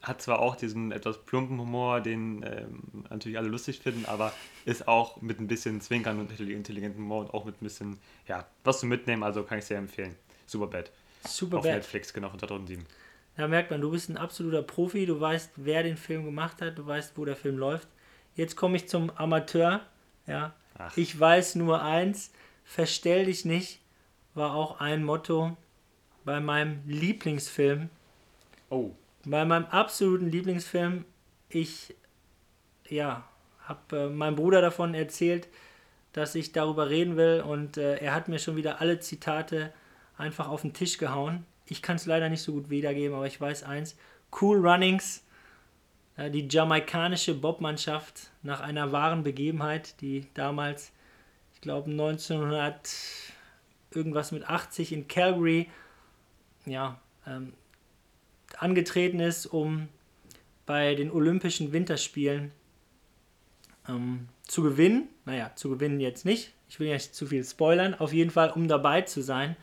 [0.03, 4.33] hat zwar auch diesen etwas plumpen Humor, den ähm, natürlich alle lustig finden, aber
[4.65, 8.47] ist auch mit ein bisschen Zwinkern und intelligentem Humor und auch mit ein bisschen, ja,
[8.65, 10.17] was zu mitnehmen, also kann ich sehr empfehlen.
[10.47, 10.91] Superbad.
[11.27, 11.75] Super Auf bad.
[11.75, 12.87] Netflix, genau, von 2007.
[13.37, 16.79] Da merkt man, du bist ein absoluter Profi, du weißt, wer den Film gemacht hat,
[16.79, 17.89] du weißt, wo der Film läuft.
[18.35, 19.83] Jetzt komme ich zum Amateur.
[20.27, 20.55] Ja.
[20.79, 20.97] Ach.
[20.97, 22.33] Ich weiß nur eins,
[22.71, 23.81] verstell dich nicht,
[24.35, 25.57] war auch ein Motto
[26.25, 27.91] bei meinem Lieblingsfilm.
[28.69, 28.93] Oh,
[29.25, 31.05] Bei meinem absoluten Lieblingsfilm,
[31.49, 31.97] ich
[32.89, 33.25] ja,
[33.65, 35.49] habe äh, meinem Bruder davon erzählt,
[36.13, 39.73] dass ich darüber reden will und äh, er hat mir schon wieder alle Zitate
[40.17, 41.45] einfach auf den Tisch gehauen.
[41.67, 43.97] Ich kann es leider nicht so gut wiedergeben, aber ich weiß eins.
[44.41, 45.25] Cool Runnings,
[46.17, 50.93] äh, die jamaikanische Bobmannschaft nach einer wahren Begebenheit, die damals,
[51.61, 52.89] ich glaube 1900
[53.91, 55.69] irgendwas mit 80 in Calgary,
[56.65, 57.53] ja, ähm,
[58.57, 59.89] angetreten ist, um
[60.65, 62.51] bei den Olympischen Winterspielen
[63.87, 65.09] ähm, zu gewinnen.
[65.27, 66.55] Naja, zu gewinnen jetzt nicht.
[66.71, 67.95] Ich will ja nicht zu viel spoilern.
[67.95, 69.55] Auf jeden Fall, um dabei zu sein.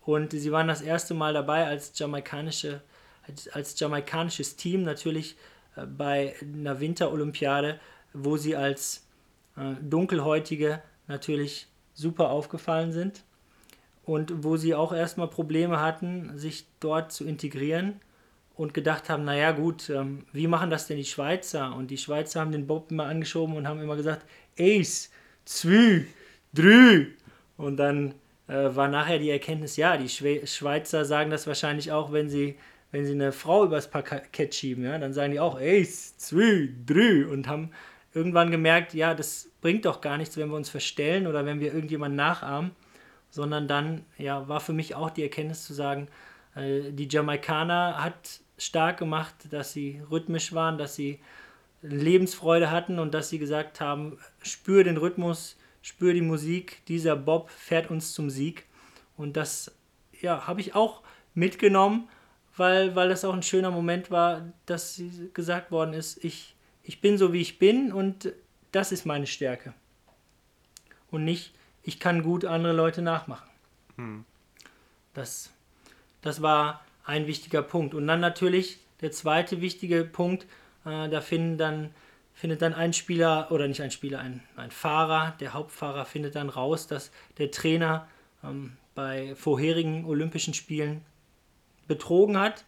[0.00, 2.82] Und sie waren das erste Mal dabei als jamaikanische,
[3.24, 5.36] als, als jamaikanisches Team natürlich
[5.76, 7.78] äh, bei einer Winterolympiade,
[8.12, 9.06] wo sie als
[9.56, 13.24] äh, Dunkelhäutige natürlich super aufgefallen sind
[14.04, 18.00] und wo sie auch erstmal Probleme hatten, sich dort zu integrieren
[18.54, 21.74] und gedacht haben, naja gut, ähm, wie machen das denn die Schweizer?
[21.74, 24.24] Und die Schweizer haben den Bob immer angeschoben und haben immer gesagt,
[24.58, 25.10] Ace,
[25.44, 26.06] zwei,
[26.54, 27.08] drei.
[27.56, 28.14] Und dann
[28.48, 32.56] äh, war nachher die Erkenntnis, ja, die Schwe Schweizer sagen das wahrscheinlich auch, wenn sie,
[32.92, 37.26] wenn sie eine Frau übers Parkett schieben, ja, dann sagen die auch eins, zwei, drei
[37.26, 37.70] und haben
[38.16, 41.74] irgendwann gemerkt, ja, das bringt doch gar nichts, wenn wir uns verstellen oder wenn wir
[41.74, 42.70] irgendjemanden nachahmen,
[43.28, 46.08] sondern dann ja, war für mich auch die Erkenntnis zu sagen,
[46.54, 51.20] äh, die Jamaikaner hat stark gemacht, dass sie rhythmisch waren, dass sie
[51.82, 57.50] Lebensfreude hatten und dass sie gesagt haben, spür den Rhythmus, spür die Musik, dieser Bob
[57.50, 58.64] fährt uns zum Sieg.
[59.18, 59.76] Und das
[60.22, 61.02] ja, habe ich auch
[61.34, 62.08] mitgenommen,
[62.56, 65.00] weil, weil das auch ein schöner Moment war, dass
[65.34, 66.55] gesagt worden ist, ich,
[66.86, 68.32] ich bin so wie ich bin und
[68.70, 69.74] das ist meine Stärke.
[71.10, 73.48] Und nicht, ich kann gut andere Leute nachmachen.
[73.96, 74.24] Hm.
[75.12, 75.50] Das,
[76.22, 77.94] das war ein wichtiger Punkt.
[77.94, 80.44] Und dann natürlich der zweite wichtige Punkt,
[80.84, 81.90] äh, da finden dann,
[82.34, 86.48] findet dann ein Spieler, oder nicht ein Spieler, ein, ein Fahrer, der Hauptfahrer findet dann
[86.48, 88.06] raus, dass der Trainer
[88.44, 91.04] ähm, bei vorherigen Olympischen Spielen
[91.88, 92.64] betrogen hat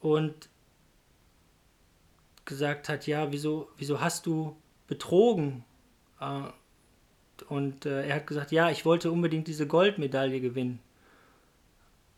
[0.00, 0.48] und
[2.48, 4.56] gesagt hat, ja, wieso, wieso hast du
[4.88, 5.64] betrogen?
[6.20, 6.40] Äh,
[7.48, 10.80] und äh, er hat gesagt, ja, ich wollte unbedingt diese Goldmedaille gewinnen.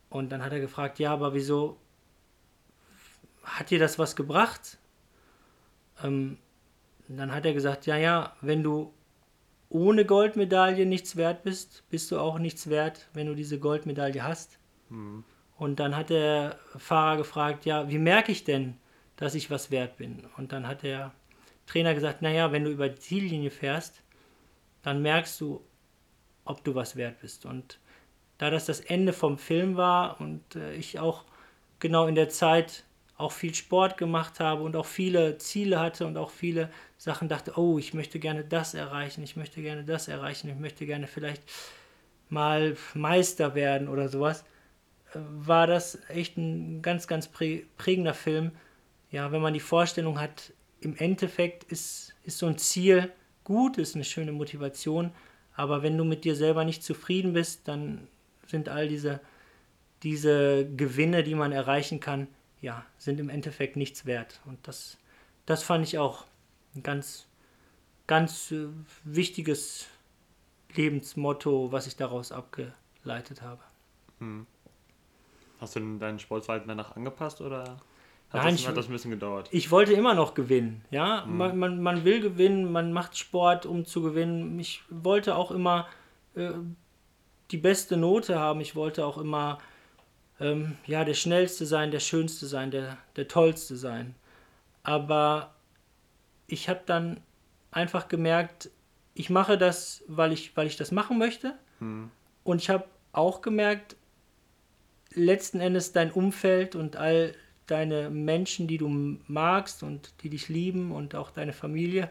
[0.09, 1.77] Und dann hat er gefragt, ja, aber wieso
[3.45, 4.79] hat dir das was gebracht?
[6.03, 6.38] Ähm,
[7.09, 8.95] dann hat er gesagt, ja, ja, wenn du
[9.69, 14.59] ohne Goldmedaille nichts wert bist, bist du auch nichts wert, wenn du diese Goldmedaille hast.
[14.88, 15.25] Mhm.
[15.59, 18.79] Und dann hat der Fahrer gefragt, ja, wie merke ich denn,
[19.20, 20.24] dass ich was wert bin?
[20.37, 21.12] Und dann hat der
[21.66, 24.02] Trainer gesagt, naja, wenn du über die Ziellinie fährst,
[24.83, 25.62] dann merkst du,
[26.44, 27.46] ob du was wert bist.
[27.46, 27.78] Und
[28.38, 31.24] da das das Ende vom Film war und äh, ich auch
[31.78, 32.85] genau in der Zeit
[33.18, 37.52] auch viel Sport gemacht habe und auch viele Ziele hatte und auch viele Sachen dachte,
[37.56, 41.42] oh, ich möchte gerne das erreichen, ich möchte gerne das erreichen, ich möchte gerne vielleicht
[42.30, 44.44] mal Meister werden oder sowas,
[45.12, 48.52] äh, war das echt ein ganz, ganz prägender Film.
[49.11, 53.12] Ja, wenn man die Vorstellung hat, im Endeffekt ist, ist so ein Ziel
[53.44, 55.12] gut, ist eine schöne Motivation,
[55.55, 58.09] aber wenn du mit dir selber nicht zufrieden bist, dann
[58.46, 59.20] sind all diese,
[60.03, 62.29] diese Gewinne, die man erreichen kann,
[62.61, 64.40] ja, sind im Endeffekt nichts wert.
[64.44, 64.99] Und das,
[65.46, 66.25] das fand ich auch
[66.75, 67.27] ein ganz,
[68.07, 68.68] ganz äh,
[69.05, 69.87] wichtiges
[70.75, 73.61] Lebensmotto, was ich daraus abgeleitet habe.
[74.18, 74.46] Hm.
[75.61, 77.81] Hast du denn deinen Sportverhalten danach angepasst oder
[78.33, 79.49] hat, Nein, das, ich, hat das ein bisschen gedauert?
[79.51, 80.85] Ich wollte immer noch gewinnen.
[80.90, 81.25] Ja?
[81.25, 81.37] Hm.
[81.37, 84.59] Man, man, man will gewinnen, man macht Sport, um zu gewinnen.
[84.61, 85.88] Ich wollte auch immer
[86.37, 86.53] äh,
[87.51, 88.61] die beste Note haben.
[88.61, 89.59] Ich wollte auch immer
[90.38, 94.14] ähm, ja, der Schnellste sein, der Schönste sein, der, der Tollste sein.
[94.85, 95.53] Aber
[96.47, 97.21] ich habe dann
[97.73, 98.71] einfach gemerkt,
[99.14, 101.55] ich mache das, weil ich, weil ich das machen möchte.
[101.81, 102.11] Hm.
[102.45, 103.97] Und ich habe auch gemerkt,
[105.12, 107.35] letzten Endes dein Umfeld und all
[107.70, 108.88] deine Menschen, die du
[109.26, 112.11] magst und die dich lieben und auch deine Familie,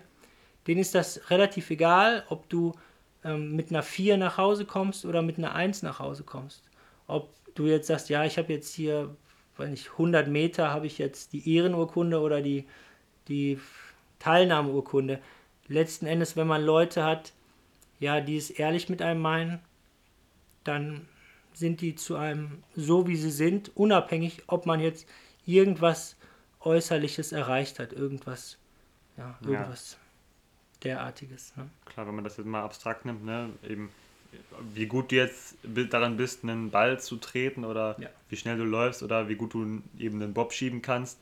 [0.67, 2.74] denen ist das relativ egal, ob du
[3.24, 6.63] ähm, mit einer 4 nach Hause kommst oder mit einer 1 nach Hause kommst.
[7.08, 9.15] Ob du jetzt sagst, ja, ich habe jetzt hier,
[9.58, 12.65] weiß nicht, 100 Meter habe ich jetzt die Ehrenurkunde oder die,
[13.28, 13.60] die
[14.19, 15.19] Teilnahmeurkunde.
[15.67, 17.34] Letzten Endes, wenn man Leute hat,
[18.00, 19.60] ja, die es ehrlich mit einem meinen,
[20.63, 21.08] dann
[21.54, 25.08] sind die zu einem so, wie sie sind, unabhängig, ob man jetzt
[25.50, 26.16] irgendwas
[26.62, 28.58] Äußerliches erreicht hat, irgendwas,
[29.18, 30.00] ja, irgendwas ja.
[30.84, 31.56] derartiges.
[31.56, 31.70] Ne?
[31.86, 33.90] Klar, wenn man das jetzt mal abstrakt nimmt, ne, eben
[34.74, 38.10] wie gut du jetzt daran bist, einen Ball zu treten oder ja.
[38.30, 41.18] wie schnell du läufst oder wie gut du eben einen Bob schieben kannst,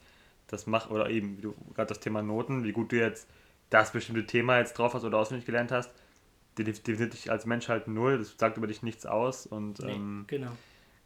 [0.47, 3.27] das macht, oder eben, wie du gerade das Thema Noten, wie gut du jetzt
[3.69, 5.91] das bestimmte Thema jetzt drauf hast oder auswendig gelernt hast,
[6.57, 10.25] definiert dich als Mensch halt null, das sagt über dich nichts aus und nee, ähm,
[10.27, 10.51] genau.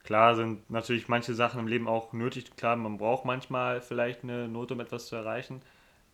[0.04, 4.48] Klar sind natürlich manche Sachen im Leben auch nötig, klar, man braucht manchmal vielleicht eine
[4.48, 5.62] Note, um etwas zu erreichen,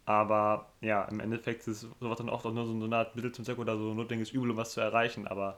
[0.06, 3.46] aber ja, im Endeffekt ist sowas dann oft auch nur so eine Art Mittel zum
[3.46, 5.58] Zweck oder so ein notwendiges Übel, um was zu erreichen, aber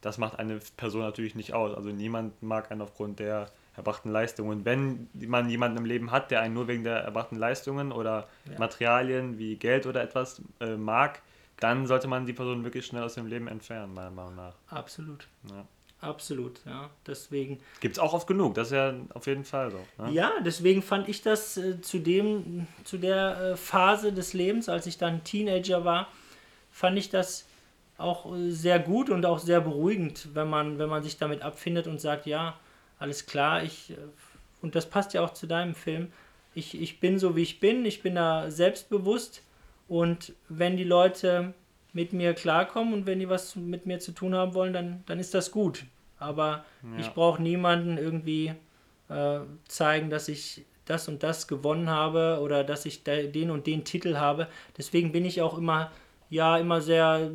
[0.00, 1.74] das macht eine Person natürlich nicht aus.
[1.74, 4.50] Also niemand mag einen aufgrund der erbrachten Leistungen.
[4.50, 8.28] Und wenn man jemanden im Leben hat, der einen nur wegen der erbrachten Leistungen oder
[8.44, 8.58] ja.
[8.58, 11.22] Materialien wie Geld oder etwas äh, mag,
[11.60, 14.54] dann sollte man die Person wirklich schnell aus dem Leben entfernen, meiner Meinung nach.
[14.68, 15.26] Absolut.
[15.48, 15.64] Ja.
[16.00, 16.90] Absolut, ja.
[17.06, 17.58] Deswegen.
[17.80, 19.78] Gibt es auch oft genug, das ist ja auf jeden Fall so.
[20.02, 20.12] Ne?
[20.12, 24.86] Ja, deswegen fand ich das äh, zu dem, zu der äh, Phase des Lebens, als
[24.86, 26.08] ich dann Teenager war,
[26.70, 27.46] fand ich das
[27.96, 31.88] auch äh, sehr gut und auch sehr beruhigend, wenn man, wenn man sich damit abfindet
[31.88, 32.58] und sagt, ja,
[33.00, 33.96] alles klar, ich, äh,
[34.62, 36.12] und das passt ja auch zu deinem Film,
[36.54, 39.42] ich, ich bin so, wie ich bin, ich bin da selbstbewusst
[39.88, 41.54] und wenn die Leute
[41.98, 45.18] mit mir klarkommen und wenn die was mit mir zu tun haben wollen, dann, dann
[45.18, 45.84] ist das gut.
[46.20, 47.00] Aber ja.
[47.00, 48.54] ich brauche niemanden irgendwie
[49.08, 53.82] äh, zeigen, dass ich das und das gewonnen habe oder dass ich den und den
[53.84, 54.46] Titel habe.
[54.76, 55.90] Deswegen bin ich auch immer,
[56.30, 57.32] ja, immer sehr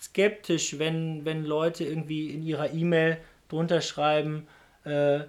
[0.00, 3.18] skeptisch, wenn, wenn Leute irgendwie in ihrer E-Mail
[3.50, 4.46] drunter schreiben,
[4.84, 5.20] äh,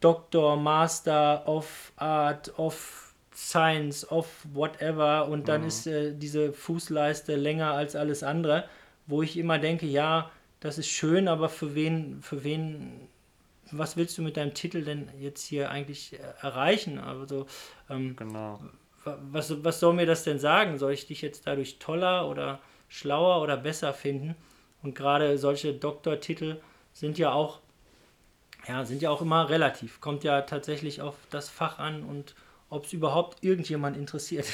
[0.00, 3.05] Doktor, Master of Art, of
[3.36, 5.66] Science, of whatever und dann mhm.
[5.66, 8.64] ist äh, diese Fußleiste länger als alles andere,
[9.06, 13.08] wo ich immer denke, ja, das ist schön, aber für wen, für wen,
[13.70, 16.98] was willst du mit deinem Titel denn jetzt hier eigentlich äh, erreichen?
[16.98, 17.46] Also,
[17.90, 18.58] ähm, genau.
[19.04, 20.78] Was, was soll mir das denn sagen?
[20.78, 24.34] Soll ich dich jetzt dadurch toller oder schlauer oder besser finden?
[24.82, 26.56] Und gerade solche Doktortitel
[26.94, 27.60] sind ja auch,
[28.66, 30.00] ja, sind ja auch immer relativ.
[30.00, 32.34] Kommt ja tatsächlich auf das Fach an und
[32.68, 34.46] ob es überhaupt irgendjemand interessiert.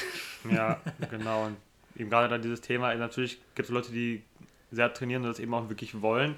[0.49, 1.45] Ja, genau.
[1.45, 1.57] Und
[1.95, 4.23] eben gerade da dieses Thema, natürlich gibt es Leute, die
[4.71, 6.35] sehr trainieren und das eben auch wirklich wollen.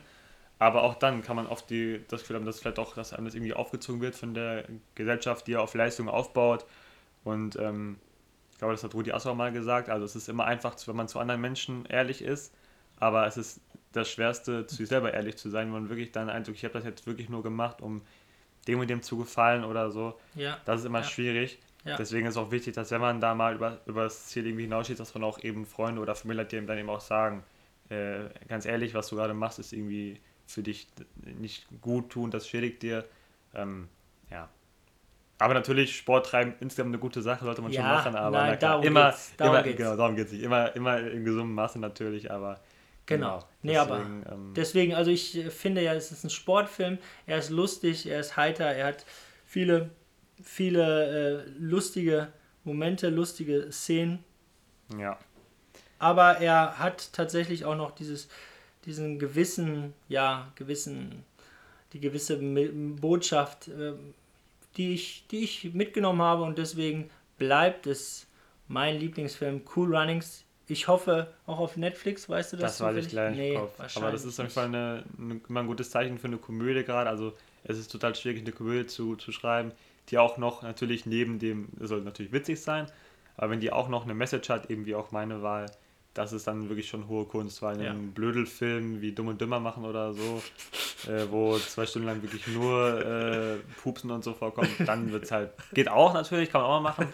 [0.57, 3.25] Aber auch dann kann man oft die, das Gefühl haben, dass vielleicht auch, dass einem
[3.25, 4.63] das irgendwie aufgezogen wird von der
[4.95, 6.65] Gesellschaft, die ja auf Leistung aufbaut.
[7.25, 7.97] Und ähm,
[8.51, 9.89] ich glaube, das hat Rudi Assauer mal gesagt.
[9.89, 12.53] Also es ist immer einfach, wenn man zu anderen Menschen ehrlich ist,
[12.99, 13.59] aber es ist
[13.91, 16.73] das Schwerste, zu sich selber ehrlich zu sein, wenn man wirklich dann Eindruck, ich habe
[16.73, 18.01] das jetzt wirklich nur gemacht, um
[18.67, 20.17] dem und dem zu gefallen oder so.
[20.35, 20.57] Ja.
[20.65, 21.05] Das ist immer ja.
[21.05, 21.59] schwierig.
[21.85, 21.97] Ja.
[21.97, 24.63] Deswegen ist es auch wichtig, dass wenn man da mal über, über das Ziel irgendwie
[24.63, 27.43] hinaussteht, dass man auch eben Freunde oder Familie hat, die eben dann eben auch sagen,
[27.89, 30.87] äh, ganz ehrlich, was du gerade machst, ist irgendwie für dich
[31.39, 33.05] nicht gut tun, das schädigt dir.
[33.53, 33.87] Ähm,
[34.31, 34.49] ja.
[35.37, 38.59] Aber natürlich, Sport treiben insgesamt eine gute Sache, sollte man ja, schon machen, aber nein,
[38.59, 39.77] darum immer, geht's, darum immer, geht's.
[39.77, 40.43] genau, darum geht es nicht.
[40.43, 42.59] Immer, immer in gesundem Maße natürlich, aber
[43.05, 43.37] Genau.
[43.37, 43.49] genau.
[43.61, 46.97] Nee, deswegen, aber ähm, deswegen, also ich finde ja, es ist ein Sportfilm.
[47.27, 49.05] Er ist lustig, er ist heiter, er hat
[49.45, 49.91] viele,
[50.43, 52.29] viele äh, lustige
[52.63, 54.23] Momente, lustige Szenen.
[54.99, 55.17] Ja.
[55.99, 58.27] Aber er hat tatsächlich auch noch dieses,
[58.85, 61.23] diesen gewissen, ja, gewissen,
[61.93, 63.93] die gewisse Botschaft, äh,
[64.77, 68.27] die, ich, die ich mitgenommen habe und deswegen bleibt es
[68.67, 70.43] mein Lieblingsfilm Cool Runnings.
[70.67, 72.77] Ich hoffe auch auf Netflix, weißt du das?
[72.77, 73.59] Das weiß ich gleich nee,
[73.95, 76.83] Aber das ist auf jeden Fall eine, eine, immer ein gutes Zeichen für eine Komödie
[76.83, 77.09] gerade.
[77.09, 79.71] Also es ist total schwierig, eine Komödie zu, zu schreiben,
[80.09, 82.87] die auch noch natürlich neben dem, soll natürlich witzig sein,
[83.37, 85.67] aber wenn die auch noch eine Message hat, eben wie auch meine Wahl,
[86.13, 87.91] das ist dann wirklich schon hohe Kunst, weil ja.
[87.91, 90.41] ein Blödelfilm wie Dumm und Dümmer machen oder so,
[91.09, 95.31] äh, wo zwei Stunden lang wirklich nur äh, Pupsen und so vorkommt, dann wird es
[95.31, 97.07] halt, geht auch natürlich, kann man auch mal machen,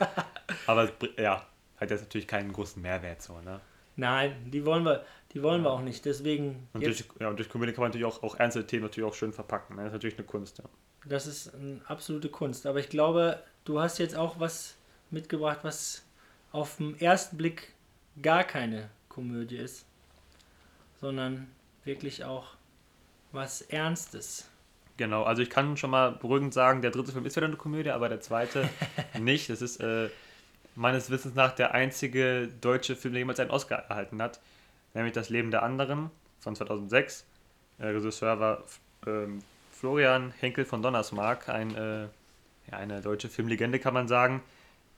[0.68, 1.46] aber ja,
[1.78, 3.60] hat jetzt natürlich keinen großen Mehrwert so, ne?
[4.02, 6.68] Nein, die wollen wir, die wollen wir auch nicht, deswegen...
[6.74, 9.14] Und durch, ja, und durch Comedy kann man natürlich auch, auch ernste Themen natürlich auch
[9.14, 9.84] schön verpacken, ne?
[9.84, 10.66] das ist natürlich eine Kunst, ja.
[11.06, 14.76] Das ist eine absolute Kunst, aber ich glaube, du hast jetzt auch was
[15.12, 16.04] mitgebracht, was
[16.52, 17.74] auf den ersten Blick
[18.20, 19.86] gar keine Komödie ist,
[21.00, 21.48] sondern
[21.84, 22.56] wirklich auch
[23.32, 24.50] was Ernstes.
[24.98, 27.92] Genau, also ich kann schon mal beruhigend sagen, der dritte Film ist wieder eine Komödie,
[27.92, 28.68] aber der zweite
[29.20, 29.48] nicht.
[29.52, 30.10] Das ist äh,
[30.76, 34.40] meines Wissens nach der einzige deutsche Film, der jemals einen Oscar erhalten hat,
[34.94, 37.26] nämlich Das Leben der anderen von 2006.
[37.80, 38.64] Der Regisseur war
[39.08, 44.42] ähm, Florian Henkel von Donnersmarck, ein, äh, ja, eine deutsche Filmlegende, kann man sagen.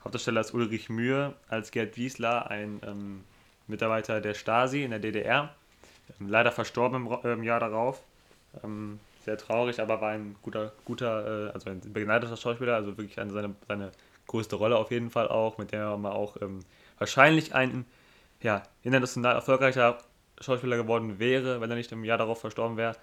[0.03, 3.23] Hauptdarsteller ist Ulrich Mühe, als Gerd Wiesler, ein ähm,
[3.67, 5.55] Mitarbeiter der Stasi in der DDR.
[6.19, 8.01] Ähm, leider verstorben im, im, Jahr darauf.
[8.63, 13.17] Ähm, sehr traurig, aber war ein guter, guter, äh, also ein begnadeter Schauspieler, also wirklich
[13.19, 13.91] eine, seine, seine
[14.33, 16.61] größte Rolle auf jeden Fall auch, mit der man auch ähm,
[16.97, 17.85] wahrscheinlich ein
[18.41, 19.99] ja, international erfolgreicher
[20.41, 22.95] Schauspieler geworden wäre, wenn er nicht im Jahr darauf verstorben wäre.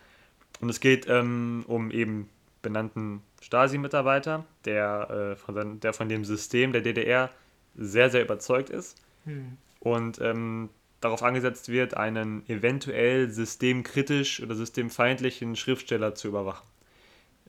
[0.60, 2.28] Und es geht ähm, um eben
[2.62, 7.30] benannten Stasi-Mitarbeiter, der, äh, von der von dem System der DDR
[7.76, 9.56] sehr, sehr überzeugt ist hm.
[9.78, 10.68] und ähm,
[11.00, 16.66] darauf angesetzt wird, einen eventuell systemkritisch oder systemfeindlichen Schriftsteller zu überwachen.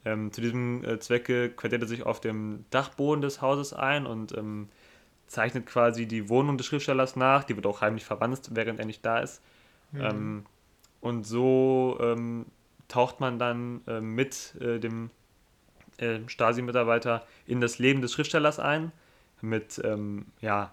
[0.04, 4.36] Ähm, zu diesem äh, Zwecke quartiert er sich auf dem Dachboden des Hauses ein und
[4.38, 4.70] ähm,
[5.28, 7.44] zeichnet quasi die Wohnung des Schriftstellers nach.
[7.44, 9.42] Die wird auch heimlich verwandt, während er nicht da ist.
[9.94, 10.46] Mhm.
[11.02, 12.46] und so ähm,
[12.88, 15.10] taucht man dann äh, mit äh, dem
[15.98, 18.94] äh, Stasi-Mitarbeiter in das Leben des Schriftstellers ein,
[19.42, 20.72] mit ähm, ja,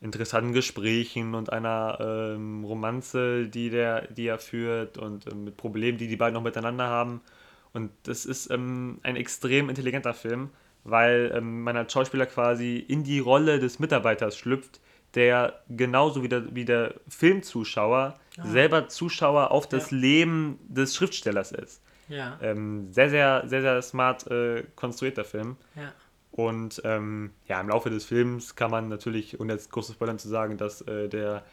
[0.00, 5.98] interessanten Gesprächen und einer ähm, Romanze, die, der, die er führt und äh, mit Problemen,
[5.98, 7.20] die die beiden noch miteinander haben.
[7.72, 10.50] Und das ist ähm, ein extrem intelligenter Film,
[10.84, 14.80] weil ähm, man als Schauspieler quasi in die Rolle des Mitarbeiters schlüpft,
[15.14, 18.46] der genauso wie der, wie der Filmzuschauer ah.
[18.46, 19.98] selber Zuschauer auf das ja.
[19.98, 21.82] Leben des Schriftstellers ist.
[22.08, 22.38] Ja.
[22.42, 25.56] Ähm, sehr, sehr, sehr, sehr smart äh, konstruierter Film.
[25.76, 25.92] Ja.
[26.32, 30.28] Und ähm, ja, im Laufe des Films kann man natürlich, ohne jetzt große Spoilern zu
[30.28, 31.44] sagen, dass äh, der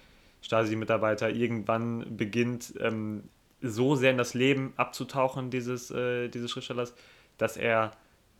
[0.41, 3.23] Stasi-Mitarbeiter irgendwann beginnt, ähm,
[3.61, 6.93] so sehr in das Leben abzutauchen dieses, äh, dieses Schriftstellers,
[7.37, 7.91] dass er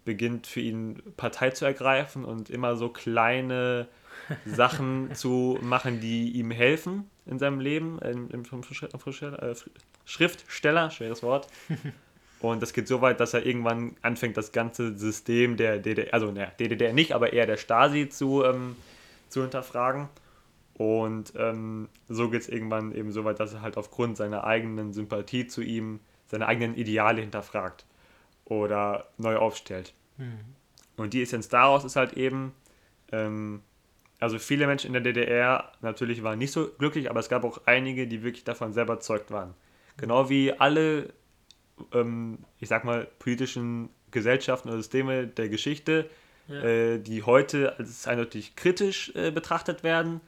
[0.06, 3.88] beginnt für ihn Partei zu ergreifen und immer so kleine
[4.46, 9.56] Sachen zu machen, die ihm helfen in seinem Leben, im, im, vom äh,
[10.06, 11.48] Schriftsteller, schweres Wort.
[12.40, 16.32] Und das geht so weit, dass er irgendwann anfängt, das ganze System der DDR, also
[16.32, 18.76] der DDR nicht, aber eher der Stasi zu, ähm,
[19.28, 20.08] zu hinterfragen.
[20.78, 24.94] Und ähm, so geht es irgendwann eben so weit, dass er halt aufgrund seiner eigenen
[24.94, 27.86] Sympathie zu ihm seine eigenen Ideale hinterfragt
[28.46, 29.94] oder neu aufstellt.
[30.18, 30.40] Mhm.
[30.98, 32.54] Und die Essenz daraus ist halt eben,
[33.12, 33.62] ähm,
[34.20, 37.62] also viele Menschen in der DDR natürlich waren nicht so glücklich, aber es gab auch
[37.66, 39.54] einige, die wirklich davon selber überzeugt waren.
[39.98, 41.14] Genau wie alle,
[41.94, 46.10] ähm, ich sag mal, politischen Gesellschaften oder Systeme der Geschichte,
[46.48, 46.64] ja.
[46.64, 50.22] äh, die heute als eindeutig kritisch äh, betrachtet werden.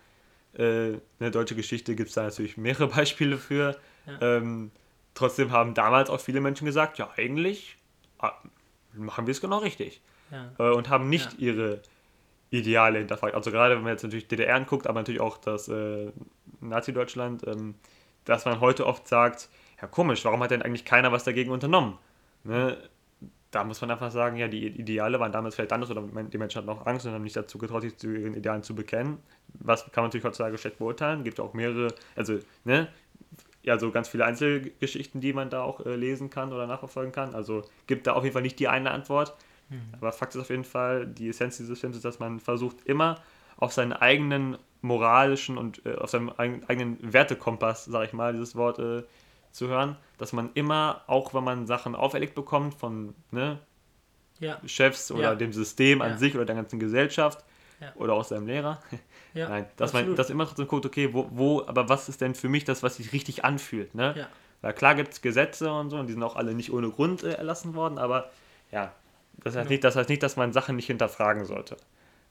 [0.59, 3.77] Äh, in der deutschen Geschichte gibt es da natürlich mehrere Beispiele für.
[4.05, 4.37] Ja.
[4.37, 4.71] Ähm,
[5.13, 7.77] trotzdem haben damals auch viele Menschen gesagt, ja, eigentlich
[8.19, 8.33] ah,
[8.93, 10.01] machen wir es genau richtig.
[10.31, 10.51] Ja.
[10.59, 11.81] Äh, und haben nicht ihre
[12.51, 13.35] Ideale hinterfragt.
[13.35, 16.11] Also gerade wenn man jetzt natürlich DDR anguckt, aber natürlich auch das äh,
[16.59, 17.75] Nazi-Deutschland, ähm,
[18.25, 19.49] dass man heute oft sagt,
[19.81, 21.97] ja komisch, warum hat denn eigentlich keiner was dagegen unternommen?
[22.43, 22.77] Ne?
[23.51, 26.59] Da muss man einfach sagen, ja, die Ideale waren damals vielleicht anders oder die Menschen
[26.59, 29.17] hatten auch Angst und haben nicht dazu getraut, sich zu ihren Idealen zu bekennen.
[29.59, 31.23] Was kann man natürlich heutzutage schlecht beurteilen.
[31.23, 32.89] Gibt auch mehrere, also, ne,
[33.63, 37.35] ja, so ganz viele Einzelgeschichten, die man da auch äh, lesen kann oder nachverfolgen kann.
[37.35, 39.35] Also gibt da auf jeden Fall nicht die eine Antwort.
[39.69, 39.81] Mhm.
[39.93, 43.21] Aber Fakt ist auf jeden Fall, die Essenz dieses Films ist, dass man versucht, immer
[43.57, 48.79] auf seinen eigenen moralischen und äh, auf seinem eigenen Wertekompass, sage ich mal, dieses Wort
[48.79, 49.03] äh,
[49.51, 53.59] zu hören, dass man immer, auch wenn man Sachen auferlegt bekommt von ne,
[54.39, 54.59] ja.
[54.65, 55.35] Chefs oder ja.
[55.35, 56.17] dem System an ja.
[56.17, 57.43] sich oder der ganzen Gesellschaft
[57.95, 58.81] oder auch seinem Lehrer,
[59.33, 60.07] Nein, dass absolut.
[60.07, 62.83] man das immer trotzdem guckt, okay, wo, wo, aber was ist denn für mich das,
[62.83, 64.27] was sich richtig anfühlt, ne?
[64.61, 67.23] Weil klar gibt es Gesetze und so und die sind auch alle nicht ohne Grund
[67.23, 68.29] äh, erlassen worden, aber
[68.71, 68.91] ja,
[69.43, 71.77] das heißt, nicht, das heißt nicht, dass man Sachen nicht hinterfragen sollte.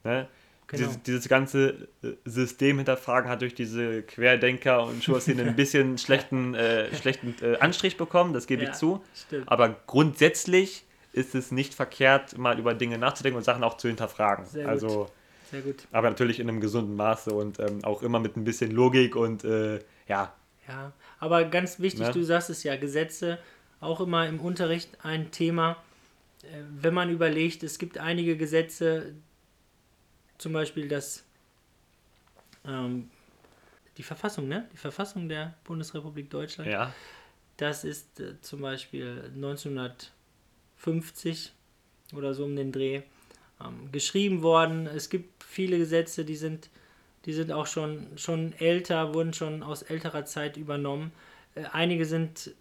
[0.04, 0.28] Ne?
[0.68, 0.84] Genau.
[0.84, 6.54] Dieses, dieses, ganze äh, System hinterfragen hat durch diese Querdenker und Schurszene ein bisschen schlechten,
[6.54, 9.02] äh, schlechten äh, Anstrich bekommen, das gebe ja, ich zu.
[9.14, 9.50] Stimmt.
[9.50, 14.44] Aber grundsätzlich ist es nicht verkehrt, mal über Dinge nachzudenken und Sachen auch zu hinterfragen.
[14.44, 15.12] Sehr also, gut.
[15.50, 15.76] Sehr gut.
[15.90, 19.44] Aber natürlich in einem gesunden Maße und ähm, auch immer mit ein bisschen Logik und
[19.44, 20.34] äh, ja.
[20.68, 22.12] Ja, aber ganz wichtig, ne?
[22.12, 23.38] du sagst es ja, Gesetze
[23.80, 25.78] auch immer im Unterricht ein Thema
[26.42, 29.14] äh, wenn man überlegt, es gibt einige Gesetze,
[30.38, 31.22] zum Beispiel das,
[32.64, 33.10] ähm,
[33.96, 34.68] die Verfassung, ne?
[34.72, 36.68] Die Verfassung der Bundesrepublik Deutschland.
[36.70, 36.92] Ja.
[37.56, 41.52] Das ist äh, zum Beispiel 1950
[42.14, 43.02] oder so um den Dreh
[43.60, 44.86] ähm, geschrieben worden.
[44.86, 46.70] Es gibt viele Gesetze, die sind,
[47.24, 51.10] die sind auch schon, schon älter, wurden schon aus älterer Zeit übernommen.
[51.56, 52.54] Äh, einige sind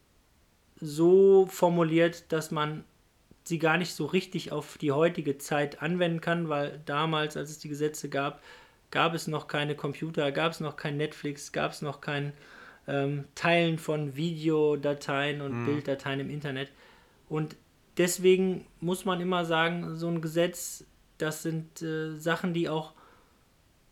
[0.80, 2.84] so formuliert, dass man
[3.48, 7.60] sie gar nicht so richtig auf die heutige Zeit anwenden kann, weil damals, als es
[7.60, 8.42] die Gesetze gab,
[8.92, 12.34] gab es noch keine Computer, gab es noch kein Netflix, gab es noch kein
[12.88, 15.66] ähm, Teilen von Videodateien und mhm.
[15.66, 16.72] Bilddateien im Internet.
[17.30, 17.56] Und
[17.98, 20.86] deswegen muss man immer sagen, so ein Gesetz,
[21.18, 22.94] das sind äh, Sachen, die auch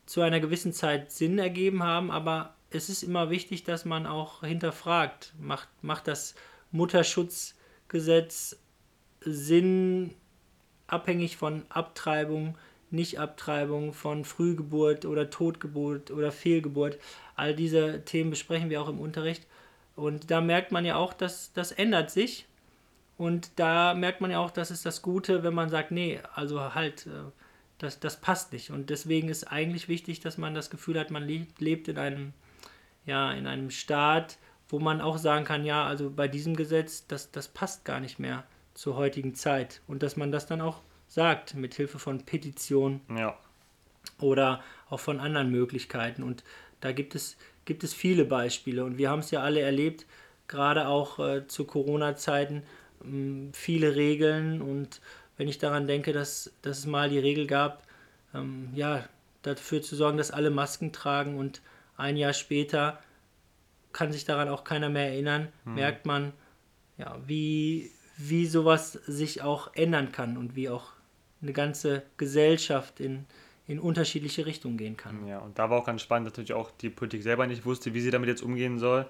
[0.05, 4.41] zu einer gewissen Zeit Sinn ergeben haben, aber es ist immer wichtig, dass man auch
[4.41, 6.35] hinterfragt, macht, macht das
[6.71, 8.57] Mutterschutzgesetz
[9.25, 10.13] Sinn
[10.87, 12.57] abhängig von Abtreibung,
[12.91, 16.99] Nicht-Abtreibung, von Frühgeburt oder Totgeburt oder Fehlgeburt.
[17.35, 19.47] All diese Themen besprechen wir auch im Unterricht.
[19.95, 22.45] Und da merkt man ja auch, dass das ändert sich.
[23.17, 26.75] Und da merkt man ja auch, dass es das Gute, wenn man sagt, nee, also
[26.75, 27.31] halt, äh,
[27.77, 28.71] das, das passt nicht.
[28.71, 32.33] Und deswegen ist eigentlich wichtig, dass man das Gefühl hat, man lebt in einem,
[33.05, 37.31] ja, in einem Staat, wo man auch sagen kann, ja, also bei diesem Gesetz, das,
[37.31, 38.43] das passt gar nicht mehr
[38.75, 43.35] zur heutigen Zeit und dass man das dann auch sagt mit Hilfe von Petitionen ja.
[44.19, 46.43] oder auch von anderen Möglichkeiten und
[46.81, 50.05] da gibt es gibt es viele Beispiele und wir haben es ja alle erlebt
[50.47, 52.63] gerade auch äh, zu Corona-Zeiten
[53.03, 55.01] ähm, viele Regeln und
[55.37, 57.81] wenn ich daran denke dass, dass es mal die Regel gab
[58.33, 59.07] ähm, ja
[59.41, 61.61] dafür zu sorgen dass alle Masken tragen und
[61.97, 62.99] ein Jahr später
[63.93, 65.75] kann sich daran auch keiner mehr erinnern hm.
[65.75, 66.33] merkt man
[66.97, 70.93] ja wie wie sowas sich auch ändern kann und wie auch
[71.41, 73.25] eine ganze Gesellschaft in,
[73.67, 75.27] in unterschiedliche Richtungen gehen kann.
[75.27, 77.93] Ja, und da war auch ganz spannend, dass natürlich auch die Politik selber nicht wusste,
[77.93, 79.05] wie sie damit jetzt umgehen soll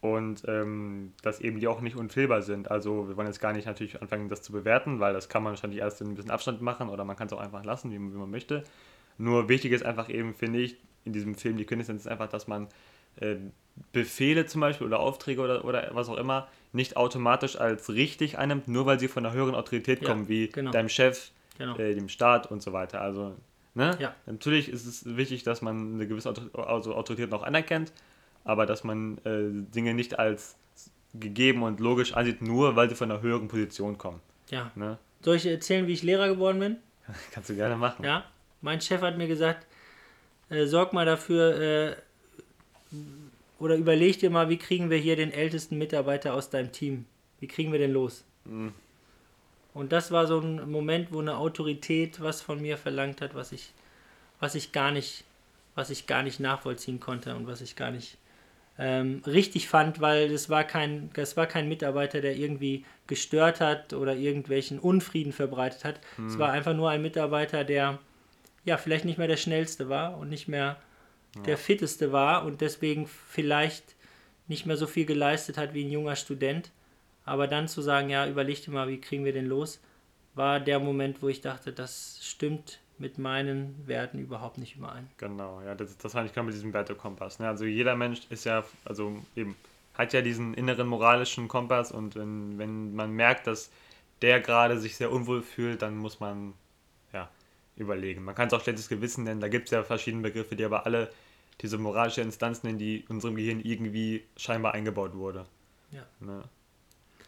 [0.00, 2.70] und ähm, dass eben die auch nicht unfehlbar sind.
[2.70, 5.52] Also wir wollen jetzt gar nicht natürlich anfangen, das zu bewerten, weil das kann man
[5.52, 7.98] wahrscheinlich erst in ein bisschen Abstand machen oder man kann es auch einfach lassen, wie
[7.98, 8.64] man, wie man möchte.
[9.18, 12.46] Nur wichtig ist einfach eben, finde ich, in diesem Film die Quintessenz ist einfach, dass
[12.46, 12.68] man
[13.20, 13.36] äh,
[13.92, 18.68] Befehle zum Beispiel oder Aufträge oder, oder was auch immer nicht automatisch als richtig einnimmt,
[18.68, 20.70] nur weil sie von einer höheren Autorität Ja, kommen, wie genau.
[20.70, 21.76] deinem Chef, Genau.
[21.78, 23.00] äh, dem Staat und so weiter.
[23.00, 23.34] Also,
[23.74, 23.96] ne?
[23.98, 24.14] Ja.
[24.26, 27.92] Natürlich ist es wichtig, dass man eine gewisse also Autorität noch anerkennt,
[28.44, 30.56] aber dass man äh, Dinge nicht als
[31.14, 34.20] gegeben und logisch ansieht, nur weil sie von einer höheren Position kommen.
[34.50, 34.70] Ja.
[34.74, 34.98] Ne?
[35.22, 36.76] Soll ich erzählen, wie ich Lehrer geworden bin?
[37.32, 38.04] Kannst du gerne machen.
[38.04, 38.24] Ja.
[38.60, 39.66] Mein Chef hat mir gesagt,
[40.50, 41.96] äh, sorg mal dafür äh,
[43.58, 47.06] oder überleg dir mal, wie kriegen wir hier den ältesten Mitarbeiter aus deinem Team?
[47.40, 48.24] Wie kriegen wir den los?
[48.44, 48.72] Mhm.
[49.74, 53.52] Und das war so ein Moment, wo eine Autorität was von mir verlangt hat, was
[53.52, 53.72] ich,
[54.40, 55.24] was ich gar nicht,
[55.74, 58.16] was ich gar nicht nachvollziehen konnte und was ich gar nicht
[58.78, 63.92] ähm, richtig fand, weil das war kein, das war kein Mitarbeiter, der irgendwie gestört hat
[63.92, 66.00] oder irgendwelchen Unfrieden verbreitet hat.
[66.26, 67.98] Es war einfach nur ein Mitarbeiter, der
[68.64, 70.76] ja vielleicht nicht mehr der schnellste war und nicht mehr
[71.44, 73.94] der fitteste war und deswegen vielleicht
[74.48, 76.70] nicht mehr so viel geleistet hat wie ein junger Student.
[77.24, 79.80] Aber dann zu sagen, ja, überleg dir mal, wie kriegen wir den los,
[80.34, 85.10] war der Moment, wo ich dachte, das stimmt mit meinen Werten überhaupt nicht überein.
[85.18, 87.38] Genau, ja, das, das meine ich gerade mit diesem Wertekompass.
[87.38, 87.48] Ne?
[87.48, 89.56] Also jeder Mensch ist ja, also eben,
[89.94, 93.70] hat ja diesen inneren moralischen Kompass und wenn, wenn man merkt, dass
[94.22, 96.54] der gerade sich sehr unwohl fühlt, dann muss man
[97.76, 98.24] überlegen.
[98.24, 100.86] Man kann es auch schlechtes Gewissen nennen, da gibt es ja verschiedene Begriffe, die aber
[100.86, 101.10] alle
[101.60, 105.46] diese moralische Instanz nennen, die in unserem Gehirn irgendwie scheinbar eingebaut wurde.
[105.90, 106.02] Ja.
[106.20, 106.42] Ne?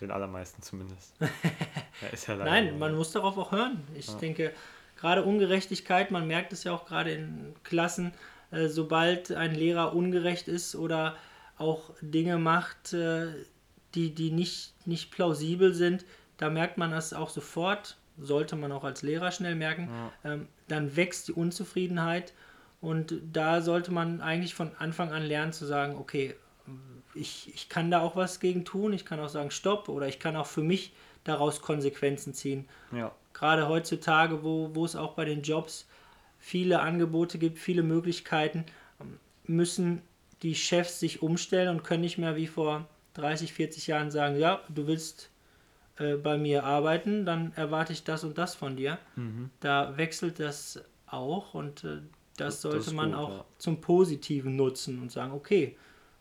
[0.01, 1.15] Den allermeisten zumindest.
[1.21, 3.83] ja, ja Nein, man muss darauf auch hören.
[3.95, 4.53] Ich denke,
[4.97, 8.13] gerade Ungerechtigkeit, man merkt es ja auch gerade in Klassen,
[8.51, 11.17] äh, sobald ein Lehrer ungerecht ist oder
[11.57, 13.29] auch Dinge macht, äh,
[13.95, 16.05] die, die nicht, nicht plausibel sind,
[16.37, 19.89] da merkt man das auch sofort, sollte man auch als Lehrer schnell merken,
[20.25, 22.33] ähm, dann wächst die Unzufriedenheit
[22.81, 26.35] und da sollte man eigentlich von Anfang an lernen zu sagen, okay,
[27.15, 30.19] ich, ich kann da auch was gegen tun, ich kann auch sagen, stopp, oder ich
[30.19, 30.93] kann auch für mich
[31.25, 32.69] daraus Konsequenzen ziehen.
[32.93, 35.87] Ja, Gerade heutzutage, wo, wo es auch bei den Jobs
[36.39, 38.65] viele Angebote gibt, viele Möglichkeiten,
[39.01, 40.03] ähm, müssen
[40.43, 44.61] die Chefs sich umstellen und können nicht mehr wie vor 30, 40 Jahren sagen, ja,
[44.69, 45.31] du willst
[45.99, 48.99] äh, bei mir arbeiten, dann erwarte ich das und das von dir.
[49.61, 52.01] Da wechselt das auch und äh, das
[52.37, 53.45] Das- das sollte ist man gut, auch ja.
[53.59, 55.77] zum Positiven nutzen und sagen, okay,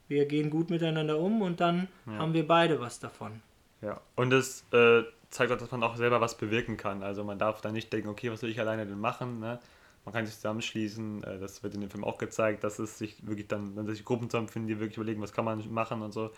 [0.07, 3.41] wir gehen gut miteinander um und dann haben wir beide was davon.
[3.82, 7.03] Ja, und es äh, zeigt auch, dass man auch selber was bewirken kann.
[7.03, 9.39] Also man darf da nicht denken, okay, was soll ich alleine denn machen?
[9.39, 9.59] Ne?
[10.05, 13.28] Man kann sich zusammenschließen, äh, das wird in dem Film auch gezeigt, dass es sich
[13.28, 16.32] wirklich dann, wenn sich Gruppen zusammenfinden, die wirklich überlegen, was kann man machen und so,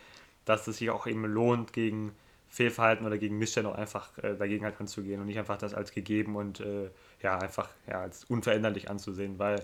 [0.46, 2.12] dass es sich auch eben lohnt, gegen
[2.50, 5.92] Fehlverhalten oder gegen Missstände auch einfach äh, dagegen halt anzugehen und nicht einfach das als
[5.92, 6.90] gegeben und äh,
[7.22, 9.64] ja, einfach ja, als unveränderlich anzusehen, weil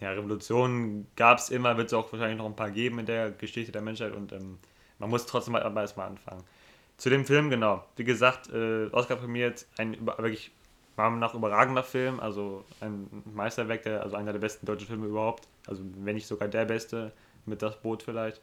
[0.00, 3.30] ja, Revolutionen gab es immer, wird es auch wahrscheinlich noch ein paar geben in der
[3.30, 4.58] Geschichte der Menschheit und ähm,
[4.98, 6.42] man muss trotzdem halt aber erstmal anfangen.
[6.96, 7.84] Zu dem Film, genau.
[7.96, 10.52] Wie gesagt, äh, Oscar prämiert ein wirklich
[10.96, 15.48] Meinung nach überragender Film, also ein Meisterwerk, der, also einer der besten deutschen Filme überhaupt,
[15.66, 17.12] also wenn nicht sogar der beste,
[17.46, 18.40] mit das Boot vielleicht.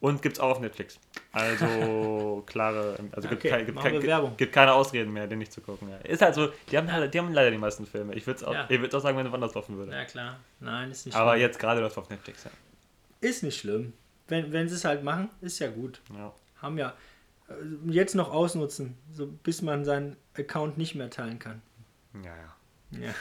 [0.00, 0.98] Und gibt es auch auf Netflix.
[1.30, 5.52] Also klare, also gibt, Okay, kein, gibt, kein, gibt, gibt keine Ausreden mehr, den nicht
[5.52, 5.90] zu gucken.
[5.90, 5.96] Ja.
[5.98, 8.14] Ist halt so, die haben, halt- die haben leider die meisten Filme.
[8.14, 8.66] Ich würde auch, Ja.
[8.70, 9.92] ich auch sagen, wenn es woanders laufen würde.
[9.92, 11.42] Ja klar, nein, ist nicht Aber schlimm.
[11.42, 12.50] jetzt gerade läuft auf Netflix, ja.
[13.20, 13.92] Ist nicht schlimm.
[14.28, 16.00] Wenn, wenn sie es halt machen, ist ja gut.
[16.16, 16.32] ja.
[16.62, 16.94] Haben ja
[17.48, 17.52] äh,
[17.90, 21.60] jetzt noch ausnutzen, so bis man seinen Account nicht mehr teilen kann.
[22.24, 23.12] Ja, ja.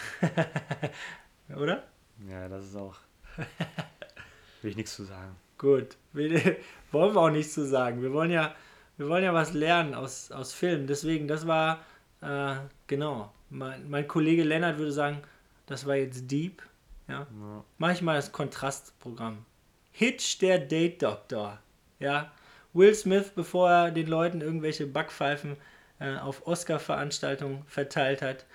[1.50, 1.56] Ja.
[1.58, 1.84] Oder?
[2.30, 2.96] Ja, das ist auch.
[4.62, 5.36] Will ich nichts zu sagen.
[5.60, 5.98] Gut.
[6.14, 6.56] Wir,
[6.92, 8.02] wollen wir auch nichts zu sagen.
[8.02, 8.56] Wir wollen ja,
[8.98, 10.88] wir wollen ja was lernen aus, aus Filmen.
[10.88, 11.82] Deswegen, das war,
[12.22, 12.56] äh,
[12.88, 13.32] genau.
[13.52, 15.22] Mein, mein Kollege Lennart würde sagen,
[15.68, 16.64] das war jetzt deep.
[17.08, 17.20] Ja.
[17.20, 17.64] Ja.
[17.78, 19.46] Mach ich mal das Kontrastprogramm.
[19.92, 21.60] Hitch, der Date-Doktor.
[22.00, 22.32] Ja.
[22.74, 25.58] Will Smith, bevor er den Leuten irgendwelche Backpfeifen
[26.00, 28.46] äh, auf Oscar-Veranstaltungen verteilt hat,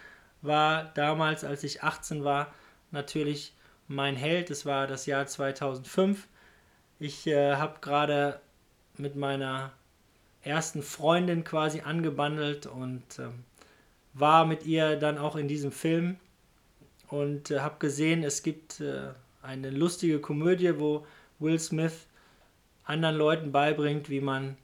[0.40, 2.54] war damals, als ich 18 war,
[2.92, 3.54] natürlich
[3.88, 4.50] mein Held.
[4.50, 6.28] Es war das Jahr 2005.
[7.00, 8.40] Ich äh, habe gerade
[8.96, 9.72] mit meiner
[10.42, 13.44] ersten Freundin quasi angebandelt und ähm,
[14.12, 16.16] war mit ihr dann auch in diesem Film
[17.08, 19.08] und äh, habe gesehen, es gibt äh,
[19.42, 21.06] eine lustige Komödie, wo
[21.38, 22.06] Will Smith
[22.84, 24.56] anderen Leuten beibringt, wie man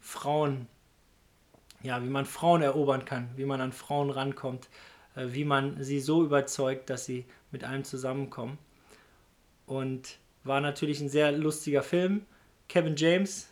[0.00, 0.66] Frauen,
[1.82, 4.68] ja, wie man Frauen erobern kann, wie man an Frauen rankommt,
[5.14, 8.58] äh, wie man sie so überzeugt, dass sie mit einem zusammenkommen.
[9.66, 12.24] Und war natürlich ein sehr lustiger Film.
[12.68, 13.48] Kevin James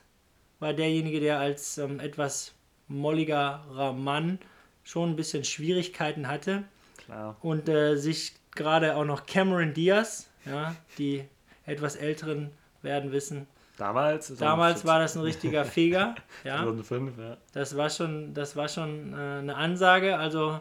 [0.61, 2.53] war derjenige, der als ähm, etwas
[2.89, 4.39] molligerer Mann
[4.83, 6.65] schon ein bisschen Schwierigkeiten hatte
[7.05, 7.37] Klar.
[7.41, 11.25] und äh, sich gerade auch noch Cameron Diaz, ja, die
[11.67, 12.51] etwas älteren
[12.83, 14.35] werden wissen, Damals?
[14.37, 16.15] Damals war das ein richtiger Feger.
[16.45, 16.59] Ja.
[16.59, 17.37] 2005, ja.
[17.53, 20.17] Das war schon, das war schon äh, eine Ansage.
[20.17, 20.61] Also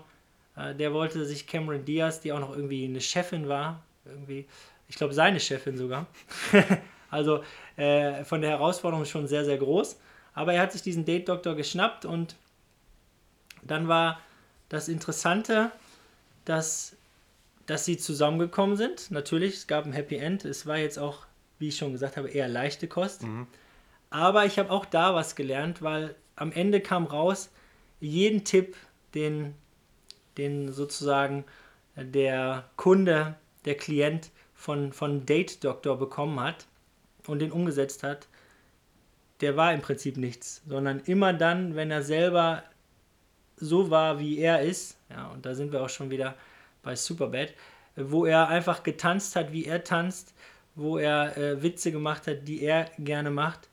[0.55, 4.47] äh, der wollte sich Cameron Diaz, die auch noch irgendwie eine Chefin war, irgendwie,
[4.93, 6.05] ich glaube seine Chefin sogar.
[7.09, 7.43] also
[7.77, 9.99] äh, von der Herausforderung schon sehr, sehr groß.
[10.35, 12.35] Aber er hat sich diesen Date-Doktor geschnappt und
[13.63, 14.21] dann war
[14.69, 15.71] das Interessante,
[16.45, 16.95] dass,
[17.65, 19.09] dass sie zusammengekommen sind.
[19.09, 20.45] Natürlich, es gab ein Happy End.
[20.45, 21.25] Es war jetzt auch,
[21.57, 23.23] wie ich schon gesagt habe, eher leichte Kost.
[24.11, 27.49] Aber ich habe auch da was gelernt, weil am Ende kam raus,
[27.99, 28.75] jeden Tipp,
[29.15, 29.55] den,
[30.37, 31.45] den sozusagen
[31.95, 34.29] der Kunde, der Klient
[34.63, 36.67] von, von Date Doctor bekommen hat
[37.27, 38.29] und den umgesetzt hat,
[39.41, 42.63] der war im Prinzip nichts, sondern immer dann, wenn er selber
[43.57, 46.35] so war, wie er ist, ja, und da sind wir auch schon wieder
[46.81, 47.53] bei Superbad,
[47.97, 50.33] wo er einfach getanzt hat, wie er tanzt,
[50.75, 53.67] wo er äh, Witze gemacht hat, die er gerne macht,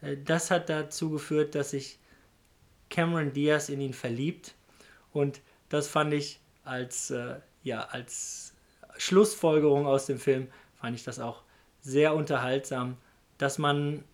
[0.00, 2.00] äh, das hat dazu geführt, dass sich
[2.90, 4.54] Cameron Diaz in ihn verliebt.
[5.12, 8.51] Und das fand ich als, äh, ja, als
[9.02, 10.46] Schlussfolgerung aus dem Film,
[10.80, 11.42] fand ich das auch
[11.80, 12.96] sehr unterhaltsam,
[13.36, 14.04] dass man,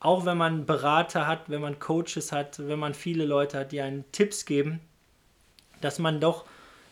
[0.00, 3.82] auch wenn man Berater hat, wenn man Coaches hat, wenn man viele Leute hat, die
[3.82, 4.80] einen Tipps geben,
[5.82, 6.46] dass man doch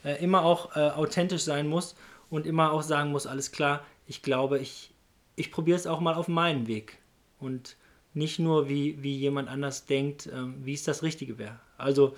[0.05, 1.97] äh, immer auch äh, authentisch sein muss
[2.29, 4.91] und immer auch sagen muss, alles klar, ich glaube, ich,
[5.35, 6.99] ich probiere es auch mal auf meinen Weg
[7.41, 7.77] und
[8.13, 11.59] nicht nur wie, wie jemand anders denkt, ähm, wie es das Richtige wäre.
[11.79, 12.17] Also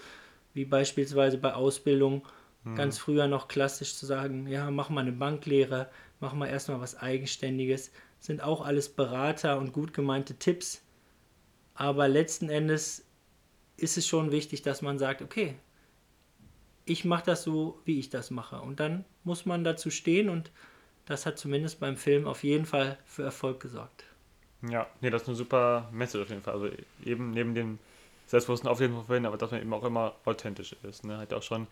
[0.52, 2.22] wie beispielsweise bei Ausbildung
[2.76, 5.88] ganz früher noch klassisch zu sagen, ja, mach mal eine Banklehre,
[6.20, 10.82] mach mal erstmal was Eigenständiges, sind auch alles Berater und gut gemeinte Tipps.
[11.74, 13.04] Aber letzten Endes
[13.76, 15.54] ist es schon wichtig, dass man sagt, okay,
[16.84, 18.60] ich mache das so, wie ich das mache.
[18.60, 20.50] Und dann muss man dazu stehen und
[21.06, 24.04] das hat zumindest beim Film auf jeden Fall für Erfolg gesorgt.
[24.68, 26.54] Ja, nee, das ist eine super Message auf jeden Fall.
[26.54, 26.70] Also
[27.04, 27.78] eben neben dem
[28.26, 31.04] selbstbewussten Auftreten von vorhin, aber dass man eben auch immer authentisch ist.
[31.04, 31.18] Ne?
[31.18, 31.66] Hat ja auch schon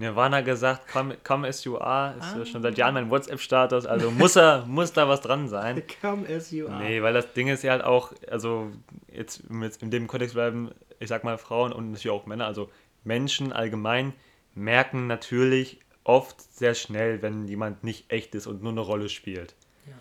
[0.00, 4.10] Nirvana gesagt, come, come as you are, ist ja schon seit Jahren mein WhatsApp-Status, also
[4.10, 5.82] muss er, muss da was dran sein.
[6.00, 6.82] Come as you are.
[6.82, 8.70] Nee, weil das Ding ist ja halt auch, also
[9.12, 12.70] jetzt, jetzt in dem Kontext bleiben, ich sag mal Frauen und natürlich auch Männer, also
[13.04, 14.14] Menschen allgemein
[14.54, 19.54] merken natürlich oft sehr schnell, wenn jemand nicht echt ist und nur eine Rolle spielt.
[19.86, 19.92] Ja.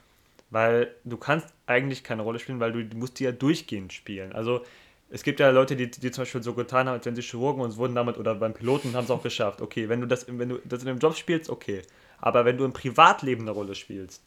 [0.50, 4.32] Weil du kannst eigentlich keine Rolle spielen, weil du, du musst die ja durchgehend spielen.
[4.32, 4.64] Also
[5.10, 7.62] es gibt ja Leute, die, die zum Beispiel so getan haben, als wenn sie Chirurgen
[7.62, 9.62] und wurden damit, oder beim Piloten haben es auch geschafft.
[9.62, 11.82] Okay, wenn du das, wenn du das in einem Job spielst, okay.
[12.20, 14.22] Aber wenn du im Privatleben eine Rolle spielst,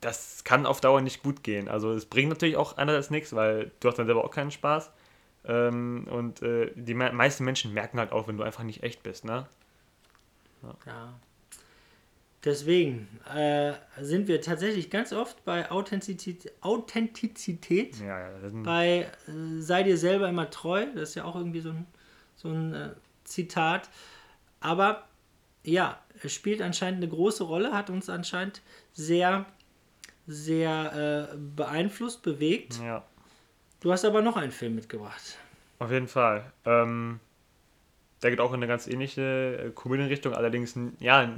[0.00, 1.68] das kann auf Dauer nicht gut gehen.
[1.68, 4.90] Also es bringt natürlich auch einerseits nichts, weil du hast dann selber auch keinen Spaß.
[5.44, 9.02] Ähm, und äh, die me meisten Menschen merken halt auch, wenn du einfach nicht echt
[9.02, 9.46] bist, ne?
[10.86, 11.14] Ja.
[12.44, 18.30] Deswegen äh, sind wir tatsächlich ganz oft bei Authentizität, Authentizität Ja, ja.
[18.52, 21.86] Bei äh, sei dir selber immer treu, das ist ja auch irgendwie so ein,
[22.36, 22.90] so ein äh,
[23.24, 23.90] Zitat.
[24.60, 25.08] Aber
[25.64, 28.62] ja, es spielt anscheinend eine große Rolle, hat uns anscheinend
[28.92, 29.46] sehr,
[30.26, 32.80] sehr äh, beeinflusst, bewegt.
[32.80, 33.04] ja.
[33.80, 35.38] Du hast aber noch einen Film mitgebracht.
[35.78, 36.52] Auf jeden Fall.
[36.64, 37.20] Ähm,
[38.22, 41.32] der geht auch in eine ganz ähnliche äh, Komödienrichtung, allerdings ja,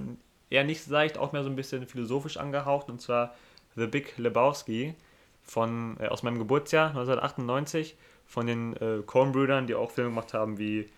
[0.51, 3.35] eher nicht leicht, auch mehr so ein bisschen philosophisch angehaucht, und zwar
[3.77, 4.95] The Big Lebowski
[5.43, 7.97] von, äh, aus meinem Geburtsjahr 1998
[8.27, 10.91] von den äh, Coen-Brüdern, die auch Filme gemacht haben wie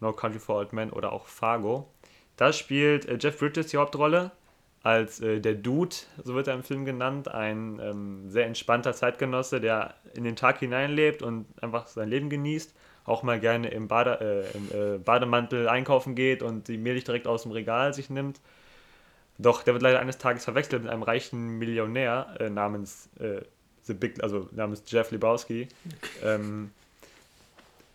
[0.00, 1.88] No Country for Old Men oder auch Fargo.
[2.36, 4.32] Da spielt äh, Jeff Bridges die Hauptrolle
[4.82, 9.60] als äh, der Dude, so wird er im Film genannt, ein ähm, sehr entspannter Zeitgenosse,
[9.60, 12.72] der in den Tag hineinlebt und einfach sein Leben genießt,
[13.04, 17.26] auch mal gerne im, Bade, äh, im äh, Bademantel einkaufen geht und die Milch direkt
[17.26, 18.40] aus dem Regal sich nimmt.
[19.38, 23.42] Doch der wird leider eines Tages verwechselt mit einem reichen Millionär äh, namens äh,
[23.84, 25.68] The Big, also namens Jeff Lebowski,
[26.24, 26.70] ähm,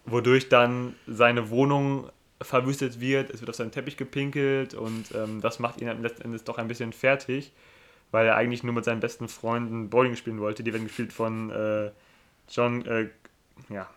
[0.05, 2.09] wodurch dann seine Wohnung
[2.41, 6.23] verwüstet wird, es wird auf seinen Teppich gepinkelt und ähm, das macht ihn dann letzten
[6.23, 7.51] Endes doch ein bisschen fertig,
[8.11, 10.63] weil er eigentlich nur mit seinen besten Freunden Bowling spielen wollte.
[10.63, 11.91] Die werden gespielt von äh,
[12.49, 13.09] John, äh,
[13.69, 13.89] ja,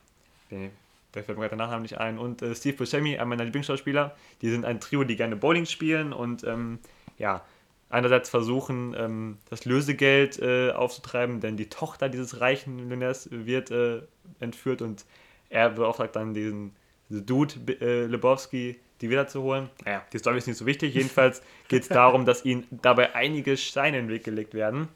[0.50, 4.14] wer fällt mir gerade der Nachname nicht ein, und äh, Steve Buscemi, einer meiner Lieblingsschauspieler.
[4.42, 6.78] Die sind ein Trio, die gerne Bowling spielen und ähm,
[7.18, 7.42] ja,
[7.90, 14.02] einerseits versuchen, ähm, das Lösegeld äh, aufzutreiben, denn die Tochter dieses reichen Millionärs wird äh,
[14.40, 15.04] entführt und
[15.48, 16.74] er beauftragt dann diesen,
[17.08, 19.70] diesen Dude äh, Lebowski, die wiederzuholen.
[19.84, 20.94] Naja, die Story ist nicht so wichtig.
[20.94, 24.88] Jedenfalls geht es darum, dass ihnen dabei einige Steine in den Weg gelegt werden.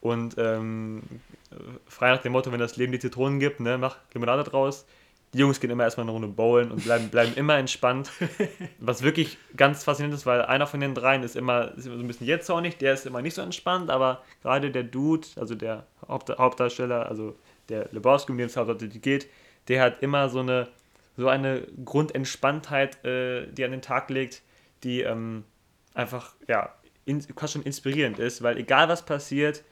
[0.00, 1.02] Und ähm,
[1.86, 4.86] frei nach dem Motto, wenn das Leben die Zitronen gibt, ne, mach Limonade draus,
[5.34, 8.10] Die Jungs gehen immer erstmal eine Runde bowlen und bleiben, bleiben immer entspannt.
[8.78, 12.02] Was wirklich ganz faszinierend ist, weil einer von den dreien ist immer, ist immer so
[12.02, 15.26] ein bisschen jetzt auch nicht, der ist immer nicht so entspannt, aber gerade der Dude,
[15.36, 17.36] also der Haupt, Hauptdarsteller, also
[17.68, 19.28] der Lebowski, um den es hauptsächlich geht,
[19.68, 20.68] der hat immer so eine,
[21.16, 24.42] so eine Grundentspanntheit, äh, die er an den Tag legt,
[24.82, 25.44] die ähm,
[25.92, 26.72] einfach, ja,
[27.04, 29.62] in, fast schon inspirierend ist, weil egal was passiert,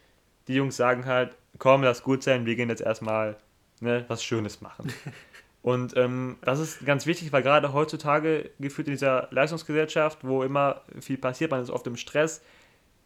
[0.49, 3.37] die Jungs sagen halt, komm, lass gut sein, wir gehen jetzt erstmal
[3.81, 4.93] ne, was Schönes machen.
[5.67, 10.83] Und ähm, das ist ganz wichtig, weil gerade heutzutage gefühlt in dieser Leistungsgesellschaft, wo immer
[11.01, 12.41] viel passiert, man ist oft im Stress.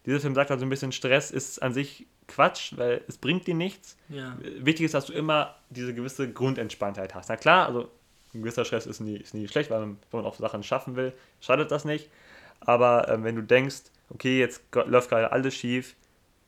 [0.05, 3.55] Dieser Film sagt also ein bisschen, Stress ist an sich Quatsch, weil es bringt dir
[3.55, 3.97] nichts.
[4.09, 4.37] Ja.
[4.59, 7.29] Wichtig ist, dass du immer diese gewisse Grundentspanntheit hast.
[7.29, 7.89] Na klar, also
[8.35, 10.95] ein gewisser Stress ist nie, ist nie schlecht, weil man, wenn man auch Sachen schaffen
[10.95, 12.11] will, schadet das nicht.
[12.59, 15.95] Aber ähm, wenn du denkst, okay, jetzt läuft gerade alles schief,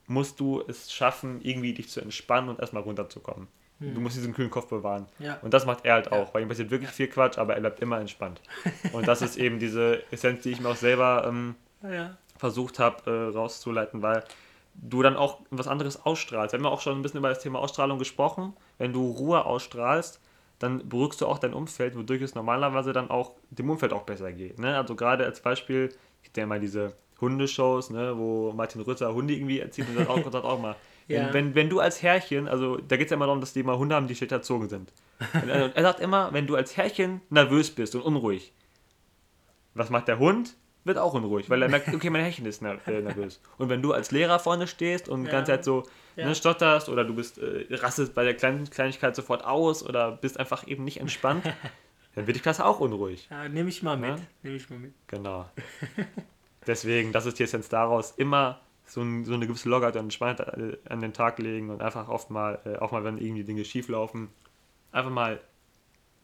[0.06, 3.48] musst du es schaffen, irgendwie dich zu entspannen und erstmal runterzukommen.
[3.94, 5.08] Du musst diesen kühlen Kopf bewahren.
[5.20, 5.38] Ja.
[5.42, 7.80] Und das macht er halt auch, weil ihm passiert wirklich viel Quatsch, aber er bleibt
[7.82, 8.42] immer entspannt.
[8.94, 12.18] Und das ist eben diese Essenz, die ich mir auch selber ähm, Ja.
[12.38, 14.24] versucht habe äh, rauszuleiten, weil
[14.76, 16.54] du dann auch was anderes ausstrahlst.
[16.54, 18.54] Wir haben ja auch schon ein bisschen über das Thema Ausstrahlung gesprochen.
[18.78, 20.20] Wenn du Ruhe ausstrahlst,
[20.60, 24.32] dann beruhigst du auch dein Umfeld, wodurch es normalerweise dann auch dem Umfeld auch besser
[24.32, 24.60] geht.
[24.60, 24.76] Ne?
[24.78, 25.90] Also gerade als Beispiel,
[26.24, 30.32] ich denke mal diese Hundeshows, ne, wo Martin Rütter Hunde irgendwie erzieht und sagt auch,
[30.32, 30.76] sagt auch mal,
[31.08, 31.26] Ja.
[31.26, 33.60] wenn, wenn, wenn du als Herrchen, also da geht es ja immer darum, dass die
[33.60, 34.92] immer Hunde haben, die schlecht erzogen sind.
[35.34, 38.54] Und er, er sagt immer, wenn du als Herrchen nervös bist und unruhig,
[39.74, 40.56] was macht der Hund?
[40.86, 43.40] Wird auch unruhig, weil er merkt, okay, mein Herrchen ist äh, nervös.
[43.58, 45.32] Und wenn du als Lehrer vorne stehst und die Ja.
[45.32, 45.84] ganze Zeit so
[46.18, 46.28] Ja.
[46.28, 50.38] ne, stotterst oder du bist äh, rastest bei der kleinen Kleinigkeit sofort aus oder bist
[50.40, 51.46] einfach eben nicht entspannt,
[52.16, 53.28] dann wird die Klasse auch unruhig.
[53.32, 54.10] ja Nehme ich mal mit.
[54.10, 54.18] Ja.
[54.44, 54.94] Nehme ich mal mit.
[55.08, 55.46] Genau.
[56.68, 60.58] Deswegen, das ist die Essenz daraus, immer so, ein, so eine gewisse Lockerheit und Entspanntheit
[60.58, 63.64] äh, an den Tag legen und einfach oft mal, äh, auch mal, wenn irgendwie Dinge
[63.66, 64.30] schief laufen,
[64.92, 65.40] einfach mal,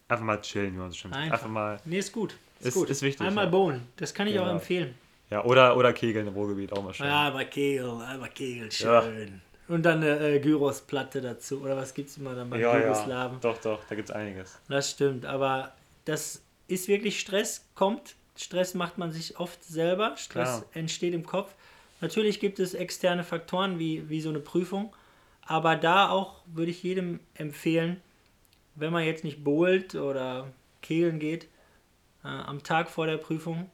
[0.08, 1.24] einfach mal chillen, wie man so schön sagt.
[1.24, 1.38] Einfach.
[1.38, 2.36] Einfach mal, Nee, ist gut.
[2.60, 2.90] Ist, Ist- gut.
[2.90, 3.52] ist wichtig, Einmal ja.
[3.52, 3.88] bowlen.
[3.98, 4.56] Das kann ich auch Genau.
[4.56, 4.94] empfehlen.
[5.30, 7.06] ja, oder, oder Kegeln im Ruhrgebiet, auch mal schön.
[7.08, 9.02] Ja, einmal Kegel, einmal Kegel, Ja.
[9.04, 9.42] schön.
[9.68, 11.62] Und dann eine äh, Gyros-Platte dazu.
[11.62, 12.82] Oder was gibt es immer dann bei ja, ja.
[12.88, 13.40] Jugoslawen?
[13.40, 14.60] Doch, doch, da gibt es einiges.
[14.68, 15.72] Das stimmt, aber
[16.06, 18.16] das ist wirklich Stress, kommt.
[18.36, 20.16] Stress macht man sich oft selber.
[20.18, 20.66] Stress Klar.
[20.74, 21.54] entsteht im Kopf.
[22.02, 24.96] Natürlich gibt es externe Faktoren wie, wie so eine Prüfung,
[25.42, 28.02] aber da auch würde ich jedem empfehlen,
[28.76, 31.46] wenn man jetzt nicht bowlt oder kegeln geht,
[32.24, 33.70] äh, am Tag vor der Prüfung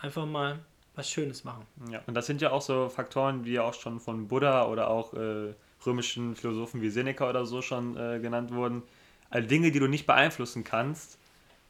[0.00, 0.58] einfach mal
[0.94, 1.66] was Schönes machen.
[1.90, 4.88] Ja, und das sind ja auch so Faktoren, die ja auch schon von Buddha oder
[4.88, 5.54] auch äh,
[5.84, 8.82] römischen Philosophen wie Seneca oder so schon äh, genannt wurden.
[9.30, 11.18] All Dinge, die du nicht beeinflussen kannst,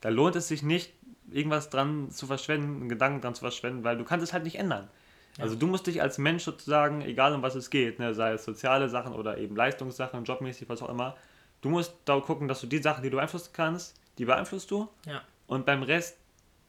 [0.00, 0.92] da lohnt es sich nicht,
[1.30, 4.56] irgendwas dran zu verschwenden, einen Gedanken dran zu verschwenden, weil du kannst es halt nicht
[4.56, 4.88] ändern.
[5.38, 8.44] Also du musst dich als Mensch sozusagen, egal um was es geht, ne, sei es
[8.44, 11.16] soziale Sachen oder eben Leistungssachen, jobmäßig, was auch immer,
[11.60, 14.88] du musst da gucken, dass du die Sachen, die du beeinflussen kannst, die beeinflusst du
[15.06, 16.16] Ja, und beim Rest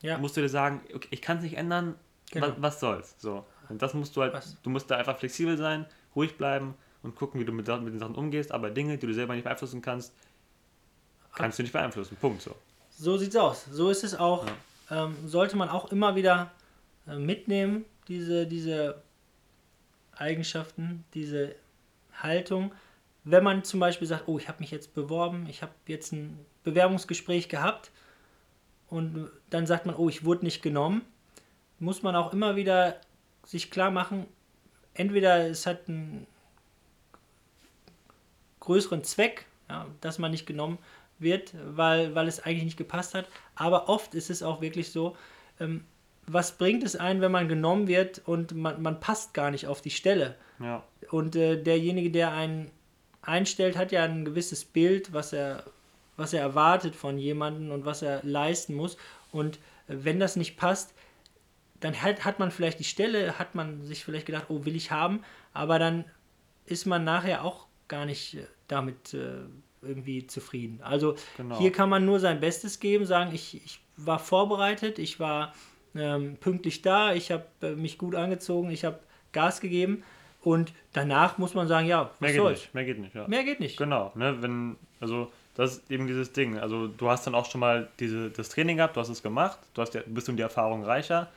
[0.02, 0.18] ja.
[0.18, 1.96] musst du dir sagen, okay, ich kann es nicht ändern,
[2.32, 2.48] Genau.
[2.48, 3.16] was, was soll's.
[3.20, 3.46] So.
[3.70, 4.58] Und das musst du halt, Was?
[4.62, 8.00] du musst da einfach flexibel sein, ruhig bleiben und gucken, wie du mit, mit den
[8.00, 10.14] Sachen umgehst, aber Dinge, die du selber nicht beeinflussen kannst,
[11.34, 12.18] kannst du nicht beeinflussen.
[12.20, 12.54] Punkt so.
[12.92, 13.66] So sieht's aus.
[13.72, 14.46] So ist es auch.
[14.90, 16.52] Ähm, sollte man auch immer wieder
[17.08, 19.02] äh, mitnehmen, diese, diese
[20.14, 21.56] Eigenschaften, diese
[22.14, 22.74] Haltung.
[23.24, 26.40] Wenn man zum Beispiel sagt, oh, ich habe mich jetzt beworben, ich habe jetzt ein
[26.64, 27.92] Bewerbungsgespräch gehabt
[28.88, 31.02] und dann sagt man, oh, ich wurde nicht genommen,
[31.80, 33.00] muss man auch immer wieder
[33.44, 34.26] sich klar machen,
[34.94, 36.26] entweder es hat einen
[38.62, 40.78] größeren Zweck, ja, dass man nicht genommen
[41.20, 43.28] wird, weil, weil es eigentlich nicht gepasst hat.
[43.56, 45.16] Aber oft ist es auch wirklich so,
[45.60, 45.84] ähm,
[46.30, 49.82] was bringt es ein, wenn man genommen wird und man, man passt gar nicht auf
[49.82, 50.36] die Stelle?
[50.60, 50.84] Ja.
[51.10, 52.70] Und äh, derjenige, der einen
[53.22, 55.64] einstellt, hat ja ein gewisses Bild, was er,
[56.18, 58.98] was er erwartet von jemandem und was er leisten muss.
[59.32, 59.58] Und
[59.88, 60.94] äh, wenn das nicht passt,
[61.80, 64.92] dann hat, hat man vielleicht die Stelle, hat man sich vielleicht gedacht, oh, will ich
[64.92, 65.24] haben,
[65.54, 66.06] aber dann
[66.66, 69.44] ist man nachher auch gar nicht äh, damit äh,
[69.82, 70.82] irgendwie zufrieden.
[70.82, 71.58] Also Genau.
[71.60, 75.54] hier kann man nur sein Bestes geben, sagen, ich, ich war vorbereitet, ich war
[76.00, 79.00] ähm, pünktlich da, ich habe äh, mich gut angezogen, ich habe
[79.34, 80.04] Gas gegeben
[80.42, 82.60] und danach muss man sagen, ja, was Mehr geht soll's.
[82.62, 82.74] nicht.
[82.74, 83.16] Mehr geht nicht.
[83.16, 83.28] Ja.
[83.28, 83.78] Mehr geht nicht.
[83.78, 86.58] Genau, ne, wenn, also das ist eben dieses Ding.
[86.60, 89.58] Also du hast dann auch schon mal diese, das Training gehabt, du hast es gemacht,
[89.74, 91.28] du hast ja, bist um die Erfahrung reicher.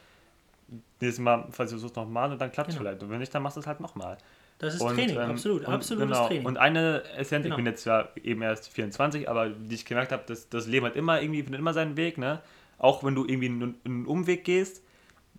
[1.01, 2.89] Nächstes Mal, falls du es nochmal und dann klappt es Genau.
[2.89, 3.03] vielleicht.
[3.03, 4.19] Und wenn nicht, dann machst du es halt nochmal.
[4.59, 6.29] Das ist Und, Training, ähm, absolut, und, absolutes genau.
[6.29, 6.47] Training.
[6.47, 7.55] Und eine Essenz, Genau.
[7.55, 10.85] ich bin jetzt zwar eben erst 24, aber die ich gemerkt habe, dass das Leben
[10.85, 12.41] hat immer irgendwie, findet immer seinen Weg, ne?
[12.81, 14.83] Auch wenn du irgendwie einen, einen Umweg gehst,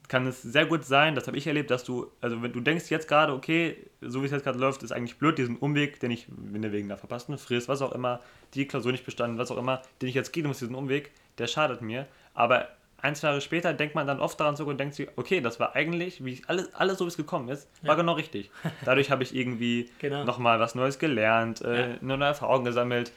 [0.08, 2.90] kann es sehr gut sein, das habe ich erlebt, dass du, also wenn du denkst
[2.90, 6.12] jetzt gerade, okay, so wie es jetzt gerade läuft, ist eigentlich blöd, diesen Umweg, den
[6.12, 8.20] ich wenn wegen der verpassten Frist, was auch immer,
[8.54, 11.48] die Klausur nicht bestanden, was auch immer, den ich jetzt gehen muss, diesen Umweg, der
[11.48, 12.08] schadet mir.
[12.34, 12.68] Aber
[12.98, 15.60] ein, zwei Jahre später denkt man dann oft daran zurück und denkt sich, okay, das
[15.60, 18.02] war eigentlich, wie alles, alles so wie es gekommen ist, war Ja.
[18.02, 18.52] genau richtig.
[18.86, 20.24] Dadurch habe ich irgendwie Genau.
[20.26, 21.98] nochmal was Neues gelernt, äh, Ja.
[22.02, 23.12] eine neue Erfahrung gesammelt,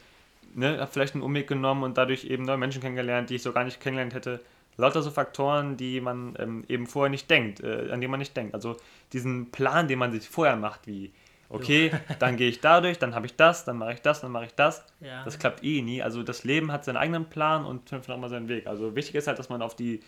[0.54, 3.52] ne, habe vielleicht einen Umweg genommen und dadurch eben neue Menschen kennengelernt, die ich so
[3.52, 4.40] gar nicht kennengelernt hätte.
[4.76, 8.36] Lauter so Faktoren, die man ähm, eben vorher nicht denkt, äh, an die man nicht
[8.36, 8.54] denkt.
[8.54, 8.76] Also
[9.12, 11.12] diesen Plan, den man sich vorher macht, wie,
[11.48, 14.46] okay, dann gehe ich dadurch, dann habe ich das, dann mache ich das, dann mache
[14.46, 14.84] ich das.
[15.00, 15.24] Ja.
[15.24, 16.02] Das klappt eh nie.
[16.02, 18.66] Also das Leben hat seinen eigenen Plan und findet auch mal seinen Weg.
[18.66, 20.00] Also wichtig ist halt, dass man auf die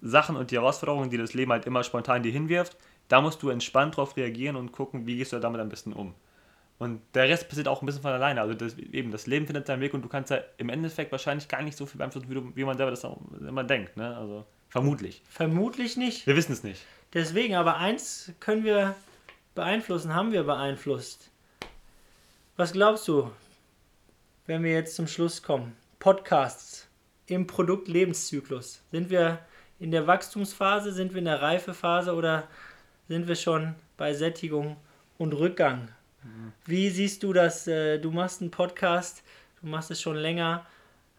[0.00, 2.76] Sachen und die Herausforderungen, die das Leben halt immer spontan dir hinwirft,
[3.08, 6.14] da musst du entspannt drauf reagieren und gucken, wie gehst du damit am besten um.
[6.82, 8.40] Und der Rest passiert auch ein bisschen von alleine.
[8.40, 11.46] Also das, eben, das Leben findet seinen Weg und du kannst ja im Endeffekt wahrscheinlich
[11.46, 13.96] gar nicht so viel beeinflussen, wie, du, wie man selber das auch immer denkt.
[13.96, 14.16] Ne?
[14.16, 15.22] Also vermutlich.
[15.28, 16.26] Vermutlich nicht.
[16.26, 16.84] Wir wissen es nicht.
[17.14, 18.96] Deswegen, aber eins können wir
[19.54, 21.30] beeinflussen, haben wir beeinflusst.
[22.56, 23.30] Was glaubst du,
[24.46, 25.76] wenn wir jetzt zum Schluss kommen?
[26.00, 26.88] Podcasts
[27.26, 28.82] im Produktlebenszyklus.
[28.90, 29.38] Sind wir
[29.78, 32.48] in der Wachstumsphase, sind wir in der Reifephase oder
[33.06, 34.76] sind wir schon bei Sättigung
[35.16, 35.88] und Rückgang?
[36.66, 37.66] Wie siehst du das?
[37.66, 39.22] Äh, Du machst einen Podcast,
[39.60, 40.64] du machst es schon länger.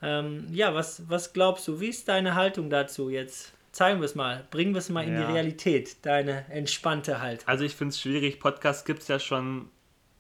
[0.02, 1.80] Ähm, ja, was, was glaubst du?
[1.80, 3.54] Wie ist deine Haltung dazu jetzt?
[3.72, 4.46] Zeigen wir es mal.
[4.52, 5.26] Bringen wir es mal in Ja.
[5.26, 7.48] die Realität, deine entspannte Haltung.
[7.48, 8.40] Also ich finde es schwierig.
[8.40, 9.70] Podcasts gibt es ja schon,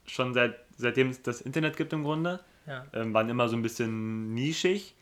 [0.07, 2.39] schon seit, seitdem es das Internet gibt im Grunde.
[2.65, 4.95] Ja, Ähm, waren immer so ein bisschen nischig.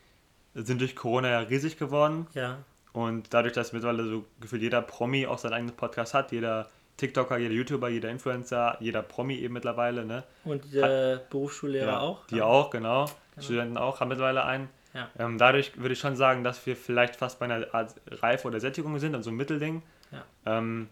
[0.54, 2.26] Sind durch Corona ja riesig geworden.
[2.34, 2.58] ja,
[2.92, 7.38] Und dadurch, dass mittlerweile so gefühlt jeder Promi auch seinen eigenen Podcast hat, jeder TikToker,
[7.38, 10.24] jeder YouTuber, jeder Influencer, jeder Promi eben mittlerweile, ne?
[10.44, 12.26] Und äh, Berufsschullehrer Ja, auch.
[12.26, 13.06] Die auch, genau.
[13.40, 14.68] Studenten auch, haben mittlerweile einen.
[14.94, 15.08] Ja.
[15.18, 18.60] Ähm, dadurch würde ich schon sagen, dass wir vielleicht fast bei einer Art Reife oder
[18.60, 19.82] Sättigung sind, also ein Mittelding.
[20.10, 20.24] Ja.
[20.44, 20.88] Ähm,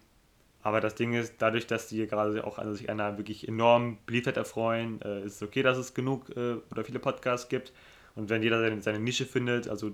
[0.63, 4.37] aber das Ding ist, dadurch, dass die gerade auch an sich einer wirklich enormen Beliebtheit
[4.37, 7.73] erfreuen, äh, ist es okay, dass es genug äh, oder viele Podcasts gibt.
[8.15, 9.91] Und wenn jeder seine, seine Nische findet, also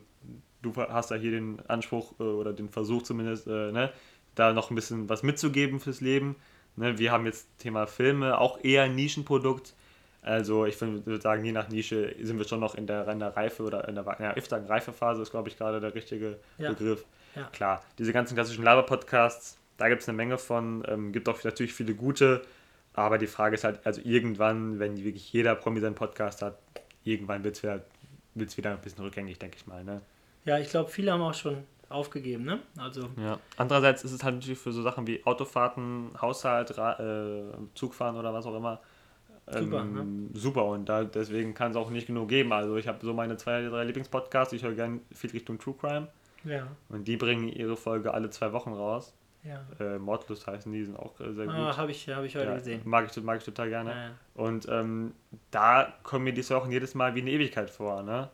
[0.62, 3.92] du hast ja hier den Anspruch äh, oder den Versuch zumindest, äh, ne,
[4.40, 6.36] da noch ein bisschen was mitzugeben fürs Leben.
[6.76, 9.74] Ne, wir haben jetzt Thema Filme, auch eher ein Nischenprodukt.
[10.22, 13.36] Also ich würde sagen, je nach Nische sind wir schon noch in der, in der
[13.36, 16.70] Reife oder in der ja, ich sagen, Reifephase ist, glaube ich, gerade der richtige Ja.
[16.70, 17.06] Begriff.
[17.36, 17.44] Ja.
[17.54, 21.74] Klar, diese ganzen klassischen Laber-Podcasts, da gibt es eine Menge von, ähm, gibt auch natürlich
[21.74, 22.42] viele gute,
[22.94, 26.58] aber die Frage ist halt, also irgendwann, wenn wirklich jeder Promi seinen Podcast hat,
[27.04, 27.82] irgendwann wird es wieder,
[28.34, 29.84] wird's wieder ein bisschen rückgängig, denke ich mal.
[29.84, 30.02] Ne?
[30.46, 32.60] Ja, ich glaube, viele haben auch schon aufgegeben, ne?
[32.78, 33.40] Also, Ja.
[33.58, 37.44] Andererseits ist es halt natürlich für so Sachen wie Autofahrten, Haushalt, Ra äh,
[37.76, 38.80] Zugfahren oder was auch immer
[39.50, 42.52] Super, ähm, super und da, deswegen kann es auch nicht genug geben.
[42.52, 46.10] Also ich habe so meine zwei, drei Lieblingspodcasts, ich höre gerne viel Richtung True Crime
[46.44, 49.14] ja, und die bringen ihre Folge alle zwei Wochen raus.
[49.46, 49.62] ja.
[49.80, 51.56] Äh, Mordlust heißen die, sind auch äh, sehr gut.
[51.56, 52.82] Ah, habe ich, hab ich heute Ja, gesehen.
[52.84, 53.92] Mag ich, mag ich total gerne.
[53.92, 54.10] Ja.
[54.34, 55.14] Und ähm,
[55.50, 58.30] da kommen mir die Wochen jedes Mal wie eine Ewigkeit vor, ne?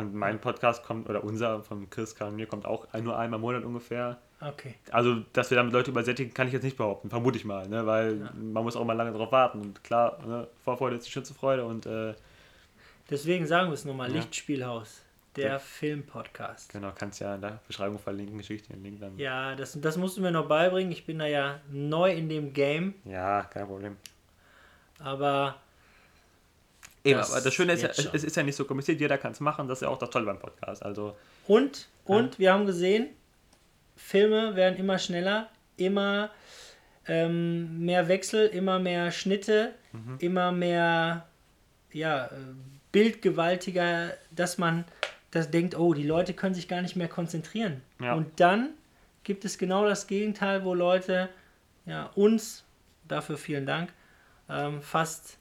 [0.00, 3.38] Und mein Podcast kommt, oder unser von Chris Kahn und mir kommt auch nur einmal
[3.38, 4.18] im Monat ungefähr.
[4.40, 4.74] Okay.
[4.90, 7.86] Also, dass wir damit Leute übersättigen, kann ich jetzt nicht behaupten, vermute ich mal, ne?
[7.86, 8.30] Weil Ja.
[8.34, 9.60] man muss auch mal lange drauf warten.
[9.60, 10.46] Und klar, ne?
[10.64, 12.14] Vorfreude ist die schönste Freude und äh,
[13.08, 14.16] Deswegen sagen wir es nochmal: Ja.
[14.16, 15.02] Lichtspielhaus,
[15.36, 15.58] der Ja.
[15.58, 16.72] Filmpodcast.
[16.72, 19.16] genau, kannst ja in der Beschreibung verlinken, Geschichte den Link dann.
[19.18, 20.90] Ja, das, das musst du mir noch beibringen.
[20.92, 23.96] Ich bin da ja neu in dem Game, Ja, kein Problem.
[24.98, 25.56] aber
[27.06, 28.14] Eben, Das aber das Schöne ist ja, es, schon.
[28.14, 30.10] es ist ja nicht so kompliziert, jeder kann es machen, das ist ja auch das
[30.10, 30.82] Tolle beim Podcast.
[30.82, 33.08] Also, Und, und wir haben gesehen,
[33.96, 36.30] Filme werden immer schneller, immer
[37.08, 40.16] ähm, mehr Wechsel, immer mehr Schnitte, Mhm.
[40.20, 41.26] immer mehr
[41.92, 42.30] ja, äh,
[42.92, 44.84] bildgewaltiger, dass man
[45.30, 47.82] das denkt, oh, die Leute können sich gar nicht mehr konzentrieren.
[48.00, 48.14] Ja.
[48.14, 48.70] Und dann
[49.24, 51.28] gibt es genau das Gegenteil, wo Leute
[51.86, 52.64] ja, uns,
[53.08, 53.90] dafür vielen Dank,
[54.50, 55.38] ähm, fast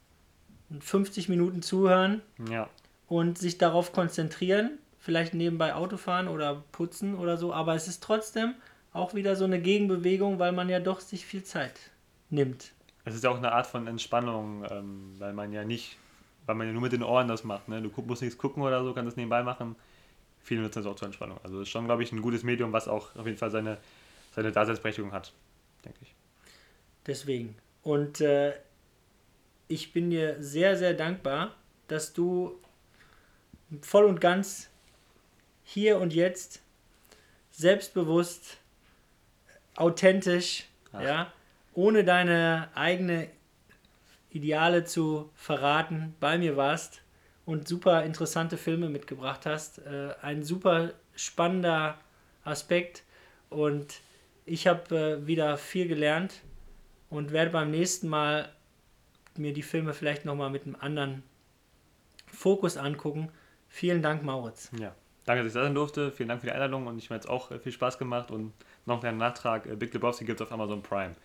[0.80, 2.70] 50 Minuten zuhören ja.
[3.08, 8.56] und sich darauf konzentrieren, vielleicht nebenbei Autofahren oder putzen oder so, aber es ist trotzdem
[8.94, 11.92] auch wieder so eine Gegenbewegung, weil man ja doch sich viel Zeit
[12.30, 12.72] nimmt.
[13.04, 15.98] Es ist ja auch eine Art von Entspannung, ähm, weil man ja nicht,
[16.46, 17.68] weil man ja nur mit den Ohren das macht.
[17.68, 17.82] Ne?
[17.82, 19.76] Du musst nichts gucken oder so, kannst das nebenbei machen.
[20.42, 21.40] Viele nutzen das auch zur Entspannung.
[21.44, 23.78] Also ist schon, glaube ich, ein gutes Medium, was auch auf jeden Fall seine,
[24.34, 25.34] seine Daseinsberechtigung hat,
[25.84, 26.16] denke ich.
[27.06, 27.56] Deswegen.
[27.84, 28.54] Und äh,
[29.68, 31.56] ich bin dir sehr, sehr dankbar,
[31.88, 32.60] dass du
[33.82, 34.70] voll und ganz
[35.64, 36.62] hier und jetzt
[37.52, 38.58] selbstbewusst,
[39.76, 41.02] authentisch, Ach.
[41.02, 41.34] ja,
[41.74, 43.28] ohne deine eigene
[44.30, 47.02] Ideale zu verraten, bei mir warst
[47.46, 49.80] und super interessante Filme mitgebracht hast.
[49.80, 51.98] Äh, ein super spannender
[52.44, 53.04] Aspekt.
[53.50, 54.02] Und
[54.46, 56.42] ich habe äh, wieder viel gelernt
[57.10, 58.50] und werde beim nächsten Mal
[59.38, 61.24] mir die Filme vielleicht nochmal mit einem anderen
[62.28, 63.30] Fokus angucken.
[63.70, 64.72] Vielen Dank, Mauritz.
[64.80, 64.96] Ja.
[65.26, 66.12] Danke, dass ich da sein durfte.
[66.12, 68.32] Vielen Dank für die Einladung und ich mir jetzt auch äh, viel Spaß gemacht.
[68.32, 68.54] Und
[68.86, 71.16] noch einen Nachtrag: äh, Big Lebowski gibt es auf Amazon Prime.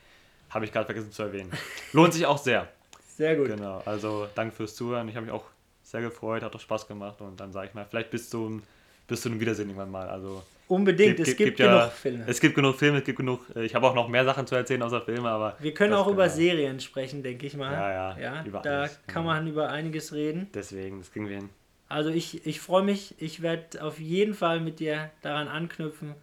[0.51, 1.53] Habe ich gerade vergessen zu erwähnen.
[1.93, 2.69] Lohnt sich auch sehr.
[3.07, 3.49] Sehr gut.
[3.49, 5.09] Genau, also danke fürs Zuhören.
[5.09, 5.45] Ich habe mich auch
[5.83, 8.63] sehr gefreut, hat auch Spaß gemacht und dann sage ich mal, vielleicht bis zum,
[9.07, 10.09] bis zum Wiedersehen irgendwann mal.
[10.09, 12.25] Also Unbedingt, gibt- es gibt- gibt, gibt ja- genug Filme.
[12.27, 14.55] es gibt genug Filme, es gibt genug, äh, ich habe auch noch mehr Sachen zu
[14.55, 17.73] erzählen außer Filme, aber Wir können auch über wir- Serien sprechen, denke ich mal.
[17.73, 19.35] Ja, ja, über da alles, kann genau.
[19.35, 20.49] man über einiges reden.
[20.55, 21.51] Deswegen, das kriegen wir hin.
[21.89, 26.15] Also ich, ich freue mich, ich werde auf jeden Fall mit dir daran anknüpfen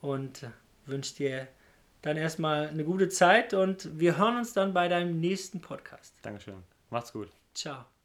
[0.00, 0.46] und
[0.86, 1.48] wünsche dir
[2.02, 6.14] dann erstmal eine gute Zeit und wir hören uns dann bei deinem nächsten Podcast.
[6.22, 6.62] Dankeschön.
[6.90, 7.28] Macht's gut.
[7.52, 7.97] Ciao.